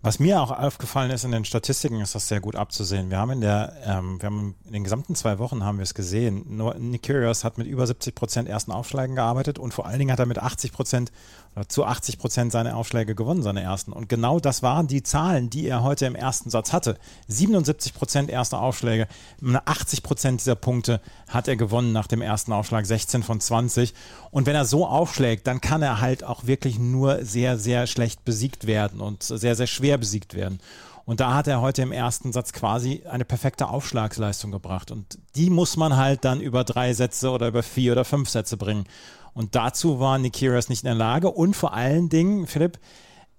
Was 0.00 0.18
mir 0.18 0.40
auch 0.40 0.50
aufgefallen 0.50 1.11
ist 1.11 1.25
in 1.25 1.33
den 1.33 1.45
Statistiken, 1.45 2.00
ist 2.00 2.14
das 2.14 2.28
sehr 2.28 2.40
gut 2.40 2.57
abzusehen. 2.57 3.11
Wir 3.11 3.18
haben 3.18 3.30
in 3.33 3.40
der, 3.40 3.75
ähm, 3.85 4.21
wir 4.21 4.26
haben 4.26 4.54
in 4.66 4.73
den 4.73 4.85
gesamten 4.85 5.14
zwei 5.14 5.38
Wochen 5.38 5.64
haben 5.64 5.78
wir 5.78 5.83
es 5.83 5.95
gesehen. 5.95 6.45
Nur 6.49 6.75
Nick 6.75 7.02
Kyrgios 7.02 7.45
hat 7.45 7.59
mit 7.59 7.66
über 7.66 7.87
70 7.87 8.14
Prozent 8.14 8.49
ersten 8.49 8.73
Aufschlägen 8.73 9.14
gearbeitet 9.16 9.59
und 9.59 9.75
vor 9.75 9.87
allen 9.87 9.99
Dingen 9.99 10.12
hat 10.12 10.18
er 10.18 10.26
mit 10.26 10.38
80 10.38 10.73
Prozent 10.73 11.12
oder 11.54 11.68
zu 11.68 11.85
80 11.85 12.18
Prozent 12.18 12.52
seine 12.52 12.76
Aufschläge 12.76 13.14
gewonnen, 13.14 13.42
seine 13.42 13.62
ersten. 13.62 13.92
Und 13.92 14.09
genau 14.09 14.40
das 14.40 14.62
waren 14.62 14.87
die 14.87 15.02
Zahlen, 15.02 15.50
die 15.50 15.66
er 15.66 15.83
heute 15.83 16.07
im 16.07 16.14
ersten 16.14 16.50
Satz 16.50 16.73
hatte. 16.73 16.97
77 17.26 17.92
Prozent 17.95 18.30
erste 18.30 18.59
Aufschläge, 18.59 19.07
80 19.42 20.02
Prozent 20.02 20.40
dieser 20.40 20.57
Punkte 20.57 21.00
hat 21.28 21.49
er 21.49 21.57
gewonnen 21.57 21.92
nach 21.92 22.07
dem 22.07 22.23
ersten 22.23 22.52
Aufschlag, 22.52 22.87
16 22.87 23.23
von 23.23 23.40
20. 23.40 23.95
Und 24.30 24.47
wenn 24.47 24.57
er 24.57 24.64
so 24.64 24.87
aufschlägt, 24.87 25.47
dann 25.47 25.61
kann 25.61 25.83
er 25.83 26.00
halt 26.00 26.25
auch 26.25 26.47
wirklich 26.47 26.78
nur 26.78 27.25
sehr, 27.25 27.59
sehr 27.59 27.87
schlecht 27.87 28.25
besiegt 28.25 28.66
werden 28.66 29.00
und 29.00 29.23
sehr, 29.23 29.54
sehr 29.54 29.66
schwer 29.66 29.99
besiegt 29.99 30.35
werden. 30.35 30.61
Und 31.04 31.21
da 31.21 31.35
hat 31.35 31.47
er 31.47 31.62
heute 31.62 31.80
im 31.80 31.92
ersten 31.92 32.33
Satz 32.33 32.52
quasi 32.52 33.02
eine 33.09 33.25
perfekte 33.25 33.68
Aufschlagsleistung 33.68 34.50
gebracht. 34.50 34.90
Und 34.90 35.18
die 35.37 35.49
muss 35.49 35.78
man 35.78 35.97
halt 35.97 36.25
dann 36.25 36.40
über 36.40 36.64
drei 36.64 36.92
Sätze 36.92 37.30
oder 37.30 37.49
über 37.49 37.62
vier 37.62 37.92
oder 37.92 38.04
fünf 38.04 38.28
Sätze 38.28 38.59
bringen. 38.59 38.85
Und 39.33 39.54
dazu 39.54 40.00
war 40.00 40.18
Nikiras 40.18 40.68
nicht 40.68 40.83
in 40.83 40.88
der 40.88 40.95
Lage. 40.95 41.30
Und 41.30 41.54
vor 41.54 41.73
allen 41.73 42.11
Dingen, 42.11 42.47
Philipp, 42.47 42.78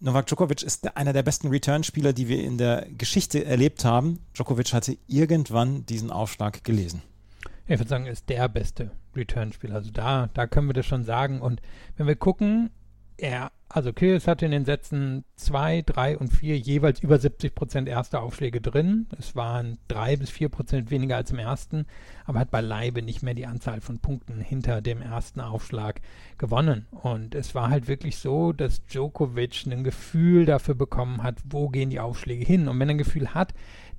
Novak 0.01 0.27
Djokovic 0.27 0.63
ist 0.63 0.95
einer 0.95 1.11
der 1.11 1.23
besten 1.23 1.49
Return-Spieler, 1.49 2.13
die 2.13 2.29
wir 2.29 2.41
in 2.41 2.57
der 2.57 2.87
Geschichte 2.97 3.43
erlebt 3.43 3.83
haben. 3.83 4.19
Djokovic 4.33 4.71
hatte 4.71 4.97
irgendwann 5.07 5.85
diesen 5.87 6.09
Aufschlag 6.09 6.63
gelesen. 6.63 7.01
Ich 7.67 7.77
würde 7.77 7.89
sagen, 7.89 8.05
ist 8.05 8.29
der 8.29 8.47
beste 8.47 8.91
Return-Spieler. 9.13 9.75
Also 9.75 9.91
da, 9.91 10.29
da 10.33 10.47
können 10.47 10.67
wir 10.67 10.73
das 10.73 10.85
schon 10.85 11.03
sagen. 11.03 11.41
Und 11.41 11.61
wenn 11.97 12.07
wir 12.07 12.15
gucken, 12.15 12.69
er, 13.17 13.51
also 13.71 13.93
Kyrgios 13.93 14.27
hatte 14.27 14.45
in 14.45 14.51
den 14.51 14.65
Sätzen 14.65 15.23
2, 15.35 15.83
3 15.85 16.17
und 16.17 16.29
4 16.29 16.57
jeweils 16.57 17.01
über 17.01 17.19
70 17.19 17.53
Prozent 17.53 17.87
erste 17.87 18.19
Aufschläge 18.19 18.61
drin. 18.61 19.05
Es 19.17 19.35
waren 19.35 19.77
3 19.89 20.17
bis 20.17 20.31
4 20.31 20.49
Prozent 20.49 20.89
weniger 20.89 21.17
als 21.17 21.29
im 21.29 21.37
ersten, 21.37 21.85
aber 22.25 22.39
hat 22.39 22.49
beileibe 22.49 23.03
nicht 23.03 23.21
mehr 23.21 23.35
die 23.35 23.45
Anzahl 23.45 23.79
von 23.79 23.99
Punkten 23.99 24.41
hinter 24.41 24.81
dem 24.81 25.03
ersten 25.03 25.39
Aufschlag 25.39 26.01
gewonnen. 26.39 26.87
Und 26.89 27.35
es 27.35 27.53
war 27.53 27.69
halt 27.69 27.87
wirklich 27.87 28.17
so, 28.17 28.53
dass 28.53 28.83
Djokovic 28.87 29.67
ein 29.67 29.83
Gefühl 29.83 30.45
dafür 30.45 30.73
bekommen 30.73 31.21
hat, 31.21 31.37
wo 31.47 31.69
gehen 31.69 31.91
die 31.91 31.99
Aufschläge 31.99 32.43
hin. 32.43 32.67
Und 32.67 32.79
wenn 32.79 32.89
er 32.89 32.95
ein 32.95 32.99
Gefühl 32.99 33.35
hat, 33.35 33.53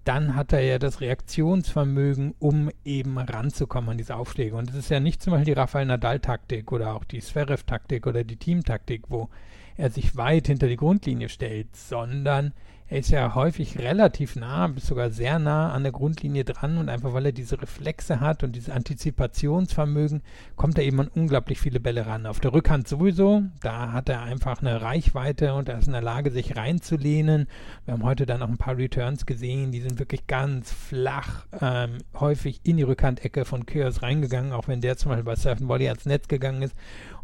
dann 0.04 0.34
hat 0.34 0.52
er 0.52 0.62
ja 0.62 0.78
das 0.80 1.00
Reaktionsvermögen, 1.00 2.34
um 2.40 2.70
eben 2.84 3.18
ranzukommen 3.18 3.90
an 3.90 3.98
diese 3.98 4.16
Aufschläge. 4.16 4.56
Und 4.56 4.70
es 4.70 4.76
ist 4.76 4.90
ja 4.90 4.98
nicht 4.98 5.22
zum 5.22 5.32
Beispiel 5.32 5.54
die 5.54 5.60
Rafael 5.60 5.86
Nadal-Taktik 5.86 6.72
oder 6.72 6.94
auch 6.94 7.04
die 7.04 7.20
Zverev-Taktik 7.20 8.06
oder 8.08 8.24
die 8.24 8.36
Team-Taktik, 8.36 9.04
wo 9.08 9.28
er 9.80 9.90
sich 9.90 10.16
weit 10.16 10.46
hinter 10.46 10.68
die 10.68 10.76
Grundlinie 10.76 11.28
stellt, 11.28 11.74
sondern 11.74 12.52
er 12.90 12.98
ist 12.98 13.10
ja 13.10 13.36
häufig 13.36 13.78
relativ 13.78 14.34
nah, 14.34 14.66
bis 14.66 14.88
sogar 14.88 15.10
sehr 15.10 15.38
nah 15.38 15.72
an 15.72 15.84
der 15.84 15.92
Grundlinie 15.92 16.42
dran 16.42 16.76
und 16.76 16.88
einfach 16.88 17.14
weil 17.14 17.26
er 17.26 17.32
diese 17.32 17.62
Reflexe 17.62 18.18
hat 18.18 18.42
und 18.42 18.56
dieses 18.56 18.68
Antizipationsvermögen, 18.68 20.22
kommt 20.56 20.76
er 20.76 20.82
eben 20.82 20.98
an 20.98 21.06
unglaublich 21.06 21.60
viele 21.60 21.78
Bälle 21.78 22.06
ran. 22.06 22.26
Auf 22.26 22.40
der 22.40 22.52
Rückhand 22.52 22.88
sowieso, 22.88 23.44
da 23.62 23.92
hat 23.92 24.08
er 24.08 24.22
einfach 24.22 24.60
eine 24.60 24.82
Reichweite 24.82 25.54
und 25.54 25.68
er 25.68 25.78
ist 25.78 25.86
in 25.86 25.92
der 25.92 26.02
Lage, 26.02 26.32
sich 26.32 26.56
reinzulehnen. 26.56 27.46
Wir 27.84 27.94
haben 27.94 28.02
heute 28.02 28.26
dann 28.26 28.42
auch 28.42 28.48
ein 28.48 28.58
paar 28.58 28.76
Returns 28.76 29.24
gesehen, 29.24 29.70
die 29.70 29.82
sind 29.82 30.00
wirklich 30.00 30.26
ganz 30.26 30.72
flach, 30.72 31.46
ähm, 31.60 31.98
häufig 32.18 32.60
in 32.64 32.76
die 32.76 32.82
Rückhandecke 32.82 33.44
von 33.44 33.66
Kyrgios 33.66 34.02
reingegangen, 34.02 34.52
auch 34.52 34.66
wenn 34.66 34.80
der 34.80 34.96
zum 34.96 35.10
Beispiel 35.10 35.24
bei 35.24 35.36
Surfen 35.36 35.68
Volley 35.68 35.86
ans 35.86 36.06
Netz 36.06 36.26
gegangen 36.26 36.62
ist. 36.62 36.74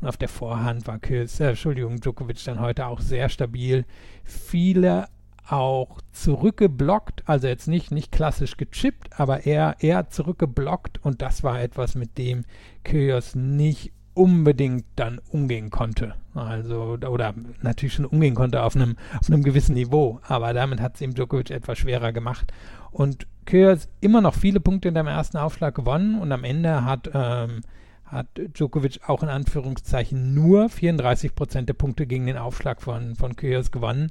Und 0.00 0.06
auf 0.06 0.16
der 0.16 0.28
Vorhand 0.28 0.86
war 0.86 1.00
Kyrgios, 1.00 1.40
äh, 1.40 1.48
Entschuldigung, 1.48 1.98
Djokovic 1.98 2.44
dann 2.44 2.60
heute 2.60 2.86
auch 2.86 3.00
sehr 3.00 3.28
stabil. 3.28 3.84
Viele 4.22 5.08
auch 5.48 6.00
zurückgeblockt, 6.12 7.22
also 7.26 7.46
jetzt 7.46 7.68
nicht, 7.68 7.92
nicht 7.92 8.12
klassisch 8.12 8.56
gechippt, 8.56 9.18
aber 9.18 9.46
eher, 9.46 9.76
eher 9.80 10.08
zurückgeblockt 10.08 11.04
und 11.04 11.22
das 11.22 11.42
war 11.44 11.60
etwas, 11.60 11.94
mit 11.94 12.18
dem 12.18 12.44
Kyrgios 12.84 13.34
nicht 13.34 13.92
unbedingt 14.16 14.86
dann 14.96 15.20
umgehen 15.30 15.70
konnte. 15.70 16.14
Also, 16.34 16.98
oder 17.06 17.34
natürlich 17.60 17.94
schon 17.94 18.06
umgehen 18.06 18.34
konnte 18.34 18.62
auf 18.62 18.74
einem, 18.74 18.96
auf 19.20 19.28
einem 19.28 19.42
gewissen 19.42 19.74
Niveau, 19.74 20.20
aber 20.26 20.54
damit 20.54 20.80
hat 20.80 20.94
es 20.94 21.02
ihm 21.02 21.14
Djokovic 21.14 21.50
etwas 21.50 21.78
schwerer 21.78 22.12
gemacht. 22.12 22.52
Und 22.90 23.26
Kyrgios 23.44 23.88
immer 24.00 24.22
noch 24.22 24.34
viele 24.34 24.58
Punkte 24.58 24.88
in 24.88 24.94
dem 24.94 25.06
ersten 25.06 25.36
Aufschlag 25.36 25.74
gewonnen 25.74 26.18
und 26.18 26.32
am 26.32 26.44
Ende 26.44 26.84
hat, 26.84 27.10
ähm, 27.12 27.60
hat 28.06 28.26
Djokovic 28.36 29.00
auch 29.06 29.22
in 29.22 29.28
Anführungszeichen 29.28 30.34
nur 30.34 30.70
34 30.70 31.34
Prozent 31.34 31.68
der 31.68 31.74
Punkte 31.74 32.06
gegen 32.06 32.26
den 32.26 32.38
Aufschlag 32.38 32.80
von, 32.80 33.16
von 33.16 33.36
Kyrgios 33.36 33.70
gewonnen. 33.70 34.10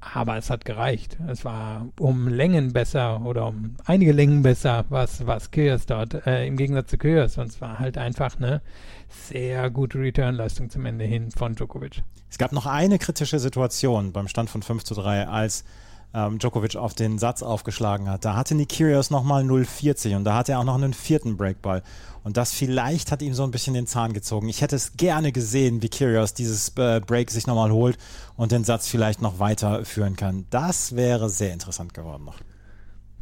Aber 0.00 0.36
es 0.36 0.50
hat 0.50 0.64
gereicht. 0.64 1.16
Es 1.28 1.44
war 1.44 1.88
um 1.98 2.28
Längen 2.28 2.72
besser 2.72 3.24
oder 3.24 3.46
um 3.48 3.76
einige 3.84 4.12
Längen 4.12 4.42
besser, 4.42 4.84
was, 4.88 5.26
was 5.26 5.50
Kyrgios 5.50 5.86
dort, 5.86 6.26
äh, 6.26 6.46
im 6.46 6.56
Gegensatz 6.56 6.90
zu 6.90 6.98
Kyrgios. 6.98 7.38
Und 7.38 7.48
es 7.48 7.60
war 7.60 7.78
halt 7.78 7.98
einfach 7.98 8.36
eine 8.36 8.62
sehr 9.08 9.70
gute 9.70 9.98
Return-Leistung 9.98 10.70
zum 10.70 10.86
Ende 10.86 11.04
hin 11.04 11.30
von 11.30 11.54
Djokovic. 11.54 12.02
Es 12.30 12.38
gab 12.38 12.52
noch 12.52 12.66
eine 12.66 12.98
kritische 12.98 13.38
Situation 13.38 14.12
beim 14.12 14.28
Stand 14.28 14.50
von 14.50 14.62
5 14.62 14.84
zu 14.84 14.94
3, 14.94 15.28
als 15.28 15.64
ähm, 16.14 16.38
Djokovic 16.38 16.76
auf 16.76 16.94
den 16.94 17.18
Satz 17.18 17.42
aufgeschlagen 17.42 18.08
hat. 18.08 18.24
Da 18.24 18.36
hatte 18.36 18.54
Nikirios 18.54 19.10
nochmal 19.10 19.44
0,40 19.44 20.16
und 20.16 20.24
da 20.24 20.34
hatte 20.34 20.52
er 20.52 20.60
auch 20.60 20.64
noch 20.64 20.74
einen 20.74 20.94
vierten 20.94 21.36
Breakball. 21.36 21.82
Und 22.24 22.36
das 22.36 22.52
vielleicht 22.52 23.12
hat 23.12 23.22
ihm 23.22 23.34
so 23.34 23.44
ein 23.44 23.52
bisschen 23.52 23.74
den 23.74 23.86
Zahn 23.86 24.12
gezogen. 24.12 24.48
Ich 24.48 24.60
hätte 24.60 24.74
es 24.74 24.96
gerne 24.96 25.30
gesehen, 25.30 25.82
wie 25.82 25.88
Kyrgios 25.88 26.34
dieses 26.34 26.70
äh, 26.76 27.00
Break 27.00 27.30
sich 27.30 27.46
nochmal 27.46 27.70
holt 27.70 27.98
und 28.36 28.50
den 28.50 28.64
Satz 28.64 28.88
vielleicht 28.88 29.22
noch 29.22 29.38
weiterführen 29.38 30.16
kann. 30.16 30.46
Das 30.50 30.96
wäre 30.96 31.30
sehr 31.30 31.52
interessant 31.52 31.94
geworden 31.94 32.24
noch. 32.24 32.40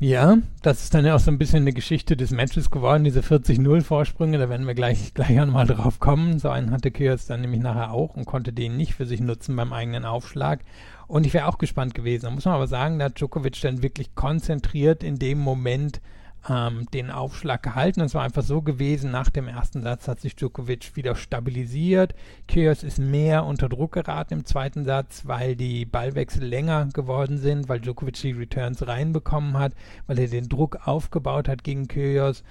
Ja, 0.01 0.39
das 0.63 0.83
ist 0.83 0.93
dann 0.93 1.07
ja 1.07 1.15
auch 1.15 1.21
so 1.21 1.31
ein 1.31 1.39
bisschen 1.39 1.63
eine 1.63 1.73
Geschichte 1.73 2.17
des 2.17 2.31
Matches 2.31 2.71
geworden, 2.71 3.05
diese 3.05 3.21
40-0-Vorsprünge, 3.21 4.39
da 4.39 4.49
werden 4.49 4.67
wir 4.67 4.75
gleich, 4.75 5.15
gleich 5.15 5.39
einmal 5.39 5.67
drauf 5.67 6.01
kommen. 6.01 6.39
So 6.39 6.51
einen 6.51 6.73
hatte 6.73 6.91
Kyrgios 6.91 7.27
dann 7.27 7.43
nämlich 7.43 7.61
nachher 7.61 7.93
auch 7.93 8.17
und 8.17 8.25
konnte 8.25 8.53
den 8.53 8.77
nicht 8.77 8.95
für 8.95 9.07
sich 9.07 9.21
nutzen 9.21 9.55
beim 9.55 9.73
eigenen 9.73 10.05
Aufschlag. 10.05 10.61
Und 11.07 11.27
ich 11.27 11.35
wäre 11.35 11.47
auch 11.47 11.59
gespannt 11.59 11.95
gewesen. 11.95 12.25
Da 12.25 12.31
muss 12.31 12.45
man 12.45 12.55
aber 12.55 12.67
sagen, 12.67 12.99
da 12.99 13.07
hat 13.07 13.19
Djokovic 13.19 13.61
dann 13.61 13.83
wirklich 13.83 14.15
konzentriert 14.15 15.03
in 15.03 15.19
dem 15.19 15.39
Moment 15.39 16.01
ähm, 16.49 16.87
den 16.93 17.11
Aufschlag 17.11 17.63
gehalten. 17.63 18.01
Es 18.01 18.15
war 18.15 18.23
einfach 18.23 18.43
so 18.43 18.63
gewesen, 18.63 19.11
nach 19.11 19.31
dem 19.31 19.49
ersten 19.49 19.83
Satz 19.83 20.09
hat 20.09 20.21
sich 20.21 20.37
Djokovic 20.37 20.97
wieder 20.97 21.15
stabilisiert. 21.15 22.15
Kyrgios 22.49 22.83
ist 22.83 22.99
mehr 22.99 23.45
unter 23.45 23.69
Druck 23.69 23.93
geraten 23.93 24.35
im 24.35 24.45
zweiten 24.45 24.85
Satz, 24.85 25.23
weil 25.27 25.57
die 25.57 25.85
Ballwechsel 25.85 26.45
länger 26.45 26.89
geworden 26.93 27.39
sind, 27.39 27.69
weil 27.69 27.81
Djokovic 27.81 28.21
die 28.21 28.33
Returns 28.33 28.87
reinbekommen 28.87 29.59
hat, 29.59 29.73
weil 30.07 30.19
er 30.19 30.29
den 30.29 30.49
Druck 30.49 30.87
aufgebaut 30.87 31.49
hat 31.49 31.65
gegen 31.65 31.89
Kyrgios 31.89 32.43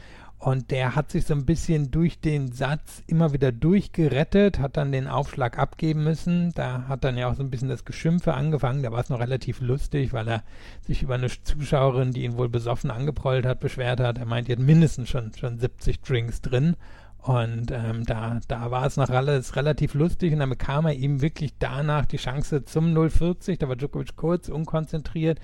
und 0.43 0.71
der 0.71 0.93
hat 0.93 1.09
sich 1.09 1.25
so 1.25 1.33
ein 1.33 1.45
bisschen 1.45 1.89
durch 1.89 2.19
den 2.19 2.51
Satz 2.51 3.01
immer 3.07 3.31
wieder 3.31 3.53
durchgerettet, 3.53 4.59
hat 4.59 4.75
dann 4.75 4.91
den 4.91 5.07
Aufschlag 5.07 5.57
abgeben 5.57 6.03
müssen. 6.03 6.51
Da 6.53 6.83
hat 6.89 7.05
dann 7.05 7.15
ja 7.15 7.29
auch 7.29 7.35
so 7.35 7.43
ein 7.43 7.49
bisschen 7.49 7.69
das 7.69 7.85
Geschimpfe 7.85 8.33
angefangen. 8.33 8.83
Da 8.83 8.91
war 8.91 8.99
es 8.99 9.07
noch 9.07 9.21
relativ 9.21 9.61
lustig, 9.61 10.11
weil 10.11 10.27
er 10.27 10.43
sich 10.85 11.01
über 11.01 11.15
eine 11.15 11.29
Zuschauerin, 11.29 12.11
die 12.11 12.23
ihn 12.23 12.37
wohl 12.37 12.49
besoffen 12.49 12.91
angeprollt 12.91 13.45
hat, 13.45 13.61
beschwert 13.61 14.01
hat. 14.01 14.17
Er 14.17 14.25
meint, 14.25 14.49
er 14.49 14.57
hat 14.57 14.63
mindestens 14.65 15.07
schon, 15.07 15.31
schon 15.33 15.59
70 15.59 16.01
Drinks 16.01 16.41
drin. 16.41 16.75
Und 17.19 17.71
ähm, 17.71 18.05
da, 18.05 18.41
da 18.49 18.69
war 18.69 18.85
es 18.85 18.97
noch 18.97 19.09
alles 19.09 19.55
relativ 19.55 19.93
lustig 19.93 20.33
und 20.33 20.39
dann 20.39 20.49
bekam 20.49 20.85
er 20.87 20.93
ihm 20.93 21.21
wirklich 21.21 21.53
danach 21.57 22.05
die 22.05 22.17
Chance 22.17 22.65
zum 22.65 22.93
040. 22.93 23.59
Da 23.59 23.69
war 23.69 23.77
Djokovic 23.77 24.17
kurz 24.17 24.49
unkonzentriert. 24.49 25.39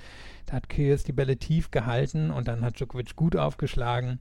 Da 0.45 0.57
hat 0.57 0.67
Kyrgios 0.67 1.05
die 1.05 1.13
Bälle 1.13 1.37
tief 1.37 1.71
gehalten 1.71 2.31
und 2.31 2.49
dann 2.49 2.65
hat 2.65 2.79
Djokovic 2.79 3.15
gut 3.15 3.37
aufgeschlagen 3.37 4.19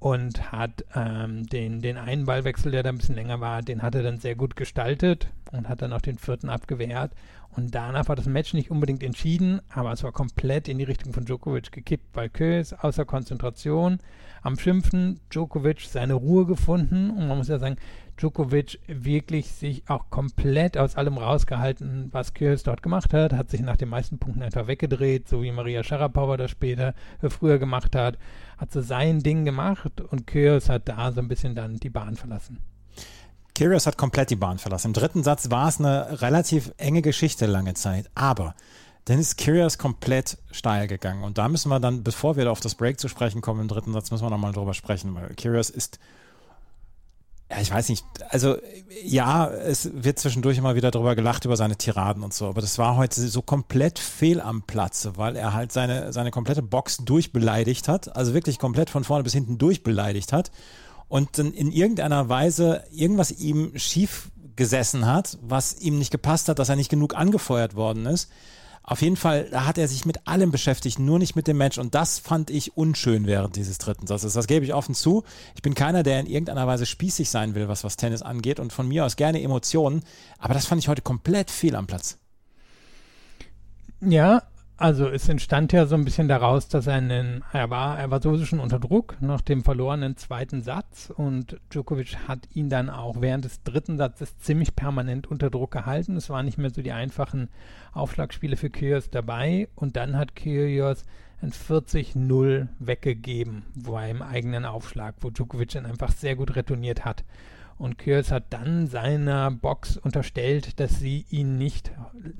und 0.00 0.52
hat 0.52 0.84
ähm, 0.94 1.46
den, 1.46 1.80
den 1.80 1.96
einen 1.96 2.24
Ballwechsel, 2.24 2.70
der 2.70 2.82
da 2.82 2.90
ein 2.90 2.98
bisschen 2.98 3.16
länger 3.16 3.40
war, 3.40 3.62
den 3.62 3.82
hat 3.82 3.94
er 3.94 4.02
dann 4.02 4.18
sehr 4.18 4.36
gut 4.36 4.54
gestaltet 4.54 5.28
und 5.52 5.68
hat 5.68 5.82
dann 5.82 5.92
auch 5.92 6.00
den 6.00 6.18
vierten 6.18 6.48
abgewehrt. 6.48 7.12
Und 7.50 7.74
danach 7.74 8.08
war 8.08 8.14
das 8.14 8.26
Match 8.26 8.54
nicht 8.54 8.70
unbedingt 8.70 9.02
entschieden, 9.02 9.60
aber 9.70 9.92
es 9.92 10.04
war 10.04 10.12
komplett 10.12 10.68
in 10.68 10.78
die 10.78 10.84
Richtung 10.84 11.12
von 11.12 11.24
Djokovic 11.24 11.72
gekippt, 11.72 12.14
weil 12.14 12.28
Kös 12.28 12.72
außer 12.72 13.04
Konzentration 13.04 13.98
am 14.42 14.58
Schimpfen, 14.58 15.18
Djokovic 15.30 15.80
seine 15.80 16.14
Ruhe 16.14 16.46
gefunden 16.46 17.10
und 17.10 17.26
man 17.26 17.38
muss 17.38 17.48
ja 17.48 17.58
sagen, 17.58 17.76
Djokovic 18.18 18.78
wirklich 18.86 19.52
sich 19.52 19.88
auch 19.88 20.10
komplett 20.10 20.76
aus 20.76 20.96
allem 20.96 21.16
rausgehalten, 21.16 22.08
was 22.12 22.34
Kyrgios 22.34 22.64
dort 22.64 22.82
gemacht 22.82 23.14
hat, 23.14 23.32
hat 23.32 23.50
sich 23.50 23.60
nach 23.60 23.76
den 23.76 23.88
meisten 23.88 24.18
Punkten 24.18 24.42
einfach 24.42 24.66
weggedreht, 24.66 25.28
so 25.28 25.42
wie 25.42 25.52
Maria 25.52 25.82
Sharapova 25.82 26.36
das 26.36 26.50
später 26.50 26.94
früher 27.28 27.58
gemacht 27.58 27.94
hat, 27.96 28.18
hat 28.58 28.72
so 28.72 28.80
sein 28.80 29.20
Ding 29.20 29.44
gemacht 29.44 30.00
und 30.00 30.26
Kyrgios 30.26 30.68
hat 30.68 30.88
da 30.88 31.12
so 31.12 31.20
ein 31.20 31.28
bisschen 31.28 31.54
dann 31.54 31.76
die 31.76 31.90
Bahn 31.90 32.16
verlassen. 32.16 32.58
Kyrgios 33.54 33.86
hat 33.86 33.96
komplett 33.96 34.30
die 34.30 34.36
Bahn 34.36 34.58
verlassen. 34.58 34.88
Im 34.88 34.92
dritten 34.92 35.22
Satz 35.22 35.50
war 35.50 35.68
es 35.68 35.80
eine 35.80 36.20
relativ 36.20 36.72
enge 36.76 37.02
Geschichte 37.02 37.46
lange 37.46 37.74
Zeit, 37.74 38.10
aber 38.14 38.54
dann 39.06 39.18
ist 39.18 39.38
Kyrgios 39.38 39.78
komplett 39.78 40.38
steil 40.50 40.86
gegangen 40.86 41.24
und 41.24 41.38
da 41.38 41.48
müssen 41.48 41.70
wir 41.70 41.80
dann, 41.80 42.04
bevor 42.04 42.36
wir 42.36 42.50
auf 42.52 42.60
das 42.60 42.74
Break 42.74 43.00
zu 43.00 43.08
sprechen 43.08 43.40
kommen, 43.40 43.62
im 43.62 43.68
dritten 43.68 43.92
Satz 43.92 44.10
müssen 44.10 44.24
wir 44.24 44.30
nochmal 44.30 44.52
drüber 44.52 44.74
sprechen, 44.74 45.14
weil 45.14 45.34
Kyrgios 45.34 45.70
ist 45.70 45.98
ja, 47.50 47.60
ich 47.60 47.70
weiß 47.70 47.88
nicht, 47.88 48.04
also 48.28 48.56
ja, 49.04 49.48
es 49.48 49.90
wird 49.94 50.18
zwischendurch 50.18 50.58
immer 50.58 50.74
wieder 50.74 50.90
drüber 50.90 51.16
gelacht 51.16 51.46
über 51.46 51.56
seine 51.56 51.76
Tiraden 51.76 52.22
und 52.22 52.34
so, 52.34 52.46
aber 52.46 52.60
das 52.60 52.76
war 52.76 52.96
heute 52.96 53.26
so 53.26 53.40
komplett 53.40 53.98
fehl 53.98 54.40
am 54.40 54.62
Platze, 54.62 55.16
weil 55.16 55.34
er 55.34 55.54
halt 55.54 55.72
seine, 55.72 56.12
seine 56.12 56.30
komplette 56.30 56.60
Box 56.62 56.98
durchbeleidigt 56.98 57.88
hat, 57.88 58.14
also 58.14 58.34
wirklich 58.34 58.58
komplett 58.58 58.90
von 58.90 59.02
vorne 59.04 59.24
bis 59.24 59.32
hinten 59.32 59.56
durchbeleidigt 59.56 60.32
hat. 60.32 60.50
Und 61.08 61.38
dann 61.38 61.52
in 61.52 61.72
irgendeiner 61.72 62.28
Weise 62.28 62.84
irgendwas 62.90 63.30
ihm 63.30 63.72
schief 63.76 64.30
gesessen 64.56 65.06
hat, 65.06 65.38
was 65.40 65.80
ihm 65.80 65.98
nicht 65.98 66.10
gepasst 66.10 66.50
hat, 66.50 66.58
dass 66.58 66.68
er 66.68 66.76
nicht 66.76 66.90
genug 66.90 67.16
angefeuert 67.16 67.76
worden 67.76 68.04
ist. 68.04 68.28
Auf 68.88 69.02
jeden 69.02 69.16
Fall, 69.16 69.50
hat 69.52 69.76
er 69.76 69.86
sich 69.86 70.06
mit 70.06 70.26
allem 70.26 70.50
beschäftigt, 70.50 70.98
nur 70.98 71.18
nicht 71.18 71.36
mit 71.36 71.46
dem 71.46 71.58
Match. 71.58 71.76
Und 71.76 71.94
das 71.94 72.18
fand 72.18 72.48
ich 72.48 72.74
unschön 72.74 73.26
während 73.26 73.54
dieses 73.56 73.76
dritten 73.76 74.06
Satzes. 74.06 74.32
Das 74.32 74.46
gebe 74.46 74.64
ich 74.64 74.72
offen 74.72 74.94
zu. 74.94 75.24
Ich 75.54 75.60
bin 75.60 75.74
keiner, 75.74 76.02
der 76.02 76.20
in 76.20 76.26
irgendeiner 76.26 76.66
Weise 76.66 76.86
spießig 76.86 77.28
sein 77.28 77.54
will, 77.54 77.68
was, 77.68 77.84
was 77.84 77.98
Tennis 77.98 78.22
angeht. 78.22 78.58
Und 78.58 78.72
von 78.72 78.88
mir 78.88 79.04
aus 79.04 79.16
gerne 79.16 79.42
Emotionen. 79.42 80.04
Aber 80.38 80.54
das 80.54 80.64
fand 80.64 80.80
ich 80.80 80.88
heute 80.88 81.02
komplett 81.02 81.50
fehl 81.50 81.76
am 81.76 81.86
Platz. 81.86 82.16
Ja, 84.00 84.44
also 84.78 85.08
es 85.08 85.28
entstand 85.28 85.72
ja 85.72 85.86
so 85.86 85.96
ein 85.96 86.04
bisschen 86.04 86.28
daraus, 86.28 86.68
dass 86.68 86.86
er 86.86 86.94
einen, 86.94 87.44
er 87.52 87.68
war, 87.68 87.98
er 87.98 88.12
war 88.12 88.22
sowieso 88.22 88.46
schon 88.46 88.60
unter 88.60 88.78
Druck 88.78 89.16
nach 89.20 89.40
dem 89.40 89.64
verlorenen 89.64 90.16
zweiten 90.16 90.62
Satz 90.62 91.12
und 91.14 91.60
Djokovic 91.70 92.16
hat 92.28 92.48
ihn 92.54 92.68
dann 92.70 92.88
auch 92.88 93.20
während 93.20 93.44
des 93.44 93.64
dritten 93.64 93.98
Satzes 93.98 94.38
ziemlich 94.38 94.76
permanent 94.76 95.26
unter 95.26 95.50
Druck 95.50 95.72
gehalten. 95.72 96.16
Es 96.16 96.30
waren 96.30 96.46
nicht 96.46 96.58
mehr 96.58 96.70
so 96.70 96.80
die 96.80 96.92
einfachen 96.92 97.48
Aufschlagspiele 97.92 98.56
für 98.56 98.70
Kyrgios 98.70 99.10
dabei 99.10 99.68
und 99.74 99.96
dann 99.96 100.16
hat 100.16 100.36
Kyrgios 100.36 101.02
ein 101.42 101.50
40-0 101.50 102.68
weggegeben 102.78 103.64
beim 103.74 104.22
eigenen 104.22 104.64
Aufschlag, 104.64 105.16
wo 105.20 105.30
Djokovic 105.30 105.70
dann 105.70 105.86
einfach 105.86 106.12
sehr 106.12 106.36
gut 106.36 106.54
retourniert 106.54 107.04
hat. 107.04 107.24
Und 107.78 107.96
Kyrgios 107.96 108.32
hat 108.32 108.46
dann 108.50 108.88
seiner 108.88 109.52
Box 109.52 109.96
unterstellt, 109.96 110.80
dass 110.80 110.98
sie 110.98 111.26
ihn 111.30 111.58
nicht, 111.58 111.92